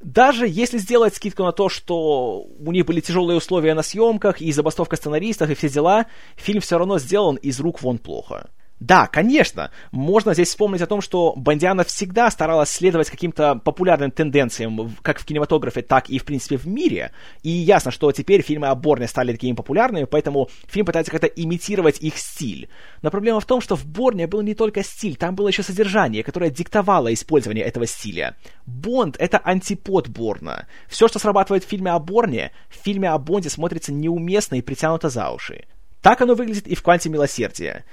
[0.00, 4.50] Даже если сделать скидку на то, что у них были тяжелые условия на съемках и
[4.52, 6.06] забастовка сценаристов и все дела,
[6.36, 8.48] фильм все равно сделан из рук вон плохо.
[8.80, 14.96] Да, конечно, можно здесь вспомнить о том, что Бондиана всегда старалась следовать каким-то популярным тенденциям,
[15.02, 17.12] как в кинематографе, так и, в принципе, в мире.
[17.42, 22.00] И ясно, что теперь фильмы о Борне стали такими популярными, поэтому фильм пытается как-то имитировать
[22.00, 22.70] их стиль.
[23.02, 26.24] Но проблема в том, что в Борне был не только стиль, там было еще содержание,
[26.24, 28.34] которое диктовало использование этого стиля.
[28.64, 30.66] Бонд— это антипод Борна.
[30.88, 35.10] Все, что срабатывает в фильме о Борне, в фильме о Бонде смотрится неуместно и притянуто
[35.10, 35.66] за уши.
[36.00, 37.84] Так оно выглядит и в «Кванте милосердия».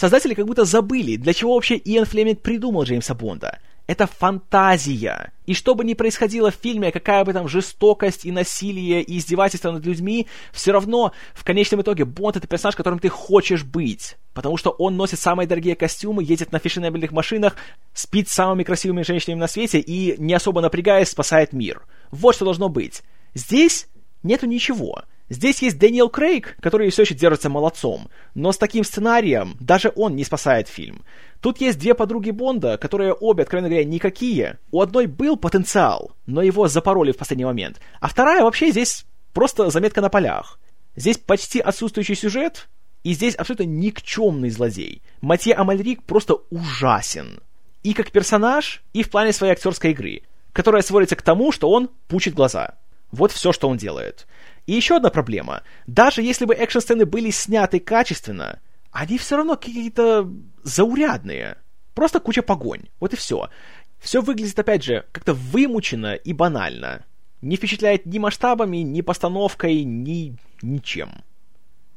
[0.00, 3.58] Создатели как будто забыли, для чего вообще Иэн Флеминг придумал Джеймса Бонда.
[3.86, 5.30] Это фантазия.
[5.44, 9.72] И что бы ни происходило в фильме, какая бы там жестокость и насилие и издевательство
[9.72, 14.16] над людьми, все равно в конечном итоге Бонд это персонаж, которым ты хочешь быть.
[14.32, 17.56] Потому что он носит самые дорогие костюмы, едет на фешенебельных машинах,
[17.92, 21.82] спит с самыми красивыми женщинами на свете и, не особо напрягаясь, спасает мир.
[22.10, 23.02] Вот что должно быть.
[23.34, 23.86] Здесь
[24.22, 25.02] нету ничего.
[25.30, 30.16] Здесь есть Дэниел Крейг, который все еще держится молодцом, но с таким сценарием даже он
[30.16, 31.04] не спасает фильм.
[31.40, 34.58] Тут есть две подруги Бонда, которые обе, откровенно говоря, никакие.
[34.72, 39.70] У одной был потенциал, но его запороли в последний момент, а вторая вообще здесь просто
[39.70, 40.58] заметка на полях.
[40.96, 42.68] Здесь почти отсутствующий сюжет,
[43.04, 45.00] и здесь абсолютно никчемный злодей.
[45.20, 47.40] Матье Амальрик просто ужасен.
[47.84, 50.22] И как персонаж, и в плане своей актерской игры,
[50.52, 52.74] которая сводится к тому, что он пучит глаза.
[53.12, 54.26] Вот все, что он делает.
[54.70, 55.64] И еще одна проблема.
[55.88, 58.60] Даже если бы экшн-сцены были сняты качественно,
[58.92, 60.30] они все равно какие-то
[60.62, 61.56] заурядные.
[61.92, 62.82] Просто куча погонь.
[63.00, 63.50] Вот и все.
[63.98, 67.04] Все выглядит, опять же, как-то вымучено и банально.
[67.42, 71.24] Не впечатляет ни масштабами, ни постановкой, ни ничем.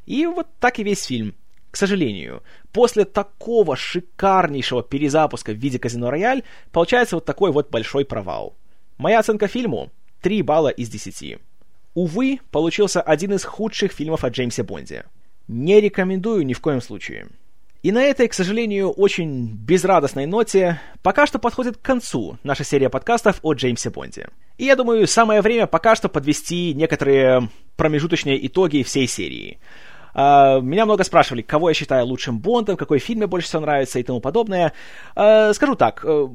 [0.07, 1.35] И вот так и весь фильм.
[1.69, 8.03] К сожалению, после такого шикарнейшего перезапуска в виде Казино Рояль получается вот такой вот большой
[8.03, 8.57] провал.
[8.97, 9.91] Моя оценка фильму
[10.23, 11.37] 3 балла из 10.
[11.93, 15.05] Увы, получился один из худших фильмов о Джеймсе Бонде.
[15.47, 17.27] Не рекомендую ни в коем случае.
[17.83, 22.89] И на этой, к сожалению, очень безрадостной ноте пока что подходит к концу наша серия
[22.89, 24.29] подкастов о Джеймсе Бонде.
[24.57, 29.59] И я думаю, самое время пока что подвести некоторые промежуточные итоги всей серии.
[30.15, 33.99] Uh, меня много спрашивали, кого я считаю лучшим Бондом, какой фильм мне больше всего нравится
[33.99, 34.71] и тому подобное.
[35.15, 36.31] Uh, скажу так, uh,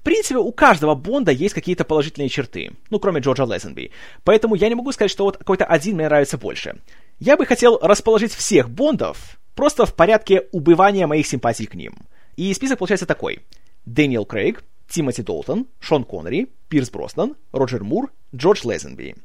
[0.00, 3.90] в принципе, у каждого Бонда есть какие-то положительные черты, ну, кроме Джорджа Лезенби.
[4.24, 6.76] Поэтому я не могу сказать, что вот какой-то один мне нравится больше.
[7.18, 11.94] Я бы хотел расположить всех Бондов просто в порядке убывания моих симпатий к ним.
[12.36, 13.40] И список получается такой.
[13.84, 19.16] Дэниел Крейг, Тимоти Долтон, Шон Коннери, Пирс Броснан, Роджер Мур, Джордж Лезенби.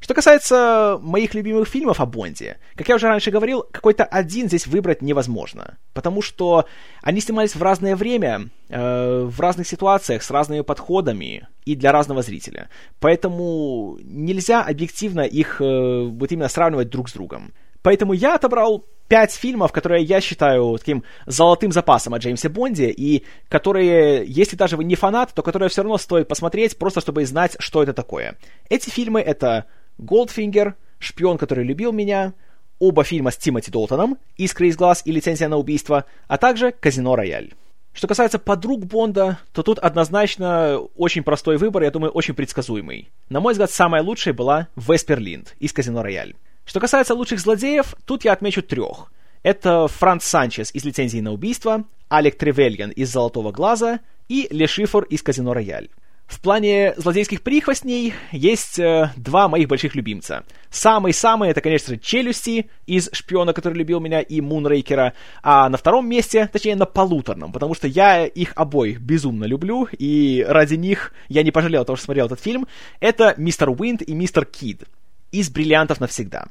[0.00, 4.66] Что касается моих любимых фильмов о Бонде, как я уже раньше говорил, какой-то один здесь
[4.66, 6.64] выбрать невозможно, потому что
[7.02, 12.22] они снимались в разное время, э, в разных ситуациях, с разными подходами и для разного
[12.22, 12.70] зрителя.
[12.98, 17.52] Поэтому нельзя объективно их э, вот именно сравнивать друг с другом.
[17.82, 23.24] Поэтому я отобрал пять фильмов, которые я считаю таким золотым запасом о Джеймсе Бонде, и
[23.48, 27.56] которые, если даже вы не фанат, то которые все равно стоит посмотреть, просто чтобы знать,
[27.58, 28.36] что это такое.
[28.68, 29.66] Эти фильмы— это
[30.00, 32.34] Голдфингер, Шпион, который любил меня,
[32.78, 37.16] оба фильма с Тимоти Долтоном, Искры из глаз и Лицензия на убийство, а также Казино
[37.16, 37.52] Рояль.
[37.92, 43.10] Что касается подруг Бонда, то тут однозначно очень простой выбор, я думаю, очень предсказуемый.
[43.28, 46.34] На мой взгляд, самая лучшая была Веспер Линд из Казино Рояль.
[46.64, 49.12] Что касается лучших злодеев, тут я отмечу трех.
[49.42, 55.04] Это Франц Санчес из «Лицензии на убийство», Алек Тревельян из «Золотого глаза» и Ле Шифор
[55.04, 55.88] из «Казино Рояль».
[56.30, 60.44] В плане злодейских прихвостней есть э, два моих больших любимца.
[60.70, 65.14] Самый-самый это, конечно же, Челюсти из Шпиона, который любил меня, и Мунрейкера.
[65.42, 70.46] А на втором месте, точнее на полуторном, потому что я их обоих безумно люблю, и
[70.48, 72.68] ради них я не пожалел того, что смотрел этот фильм.
[73.00, 74.84] Это Мистер Уинд и Мистер Кид
[75.32, 76.46] из «Бриллиантов навсегда».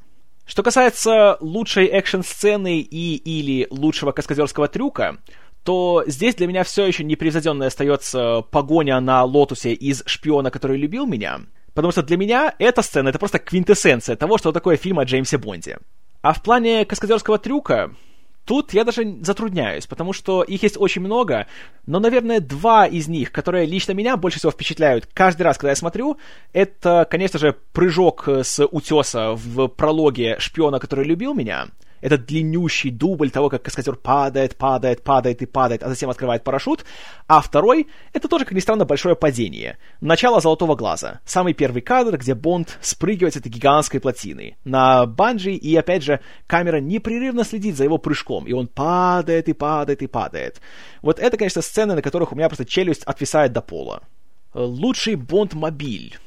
[0.45, 5.19] Что касается лучшей экшн-сцены и или лучшего каскадерского трюка,
[5.64, 11.05] то здесь для меня все еще непревзойденной остается погоня на Лотусе из «Шпиона, который любил
[11.05, 11.41] меня»,
[11.74, 15.38] потому что для меня эта сцена— это просто квинтэссенция того, что такое фильм о Джеймсе
[15.38, 15.78] Бонде.
[16.22, 17.91] А в плане каскадерского трюка,
[18.45, 21.45] Тут я даже затрудняюсь, потому что их есть очень много,
[21.86, 25.76] но, наверное, два из них, которые лично меня больше всего впечатляют каждый раз, когда я
[25.76, 26.18] смотрю,
[26.51, 31.68] это, конечно же, прыжок с утеса в прологе шпиона, который любил меня—
[32.02, 36.86] этот длиннющий дубль того, как каскадер падает, падает, падает и падает, а затем открывает парашют.
[37.28, 39.78] А второй— это тоже, как ни странно, большое падение.
[40.02, 41.20] Начало «Золотого глаза».
[41.26, 44.58] Самый первый кадр, где Бонд спрыгивает с этой гигантской плотины.
[44.64, 49.54] На банджи, и опять же, камера непрерывно следит за его прыжком, и он падает и
[49.54, 50.62] падает и падает.
[51.02, 54.02] Вот это, конечно, сцены, на которых у меня просто челюсть отвисает до пола.
[54.54, 56.18] Лучший Бонд-мобиль.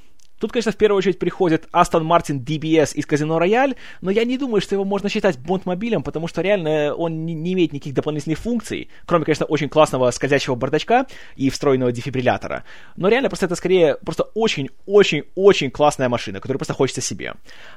[0.43, 4.37] Тут, конечно, в первую очередь приходит Aston Martin DBS из Казино Рояль, но я не
[4.37, 8.89] думаю, что его можно считать бонд-мобилем, потому что реально он не, имеет никаких дополнительных функций,
[9.07, 12.65] кроме, конечно, очень классного скользящего бардачка и встроенного дефибриллятора.
[12.97, 17.35] Но реально просто это скорее просто очень-очень-очень классная машина, которую просто хочется себе.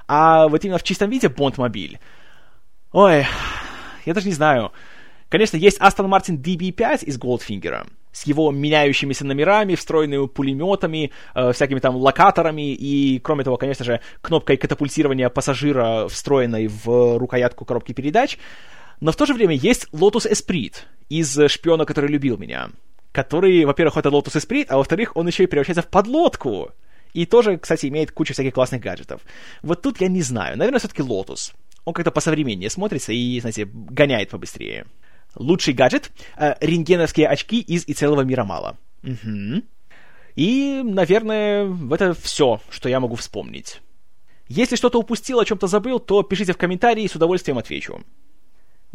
[0.08, 2.00] А вот именно в чистом виде бонд-мобиль.
[2.94, 3.28] Ой,
[4.08, 4.72] я даже не знаю.
[5.30, 7.86] Конечно, есть Aston Martin DB5 из Goldfinger,
[8.16, 14.00] с его меняющимися номерами, встроенными пулеметами, э, всякими там локаторами и, кроме того, конечно же,
[14.22, 18.38] кнопкой катапультирования пассажира, встроенной в рукоятку коробки передач.
[19.02, 20.76] Но в то же время есть Lotus Esprit
[21.10, 22.70] из «Шпиона, который любил меня»,
[23.12, 26.72] который, во-первых, это Lotus Esprit, а во-вторых, он еще и превращается в подлодку.
[27.14, 29.22] И тоже, кстати, имеет кучу всяких классных гаджетов.
[29.62, 30.58] Вот тут я не знаю.
[30.58, 31.54] Наверное, все-таки Lotus.
[31.84, 34.86] Он как-то посовременнее смотрится и, знаете, гоняет побыстрее.
[35.36, 38.78] Лучший гаджет э,— рентгеновские очки из «И целого мира мало».
[39.04, 39.64] Угу.
[40.36, 43.82] И, наверное, это все, что я могу вспомнить.
[44.48, 48.04] Если что-то упустил, о чем-то забыл, то пишите в комментарии, с удовольствием отвечу.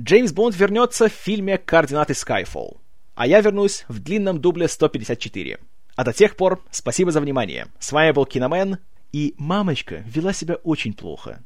[0.00, 2.78] Джеймс Бонд вернется в фильме «Координаты Skyfall»,
[3.14, 5.58] а я вернусь в длинном дубле 154.
[5.96, 7.66] А до тех пор, спасибо за внимание.
[7.78, 8.78] С вами был Киномен,
[9.12, 11.42] и мамочка вела себя очень плохо.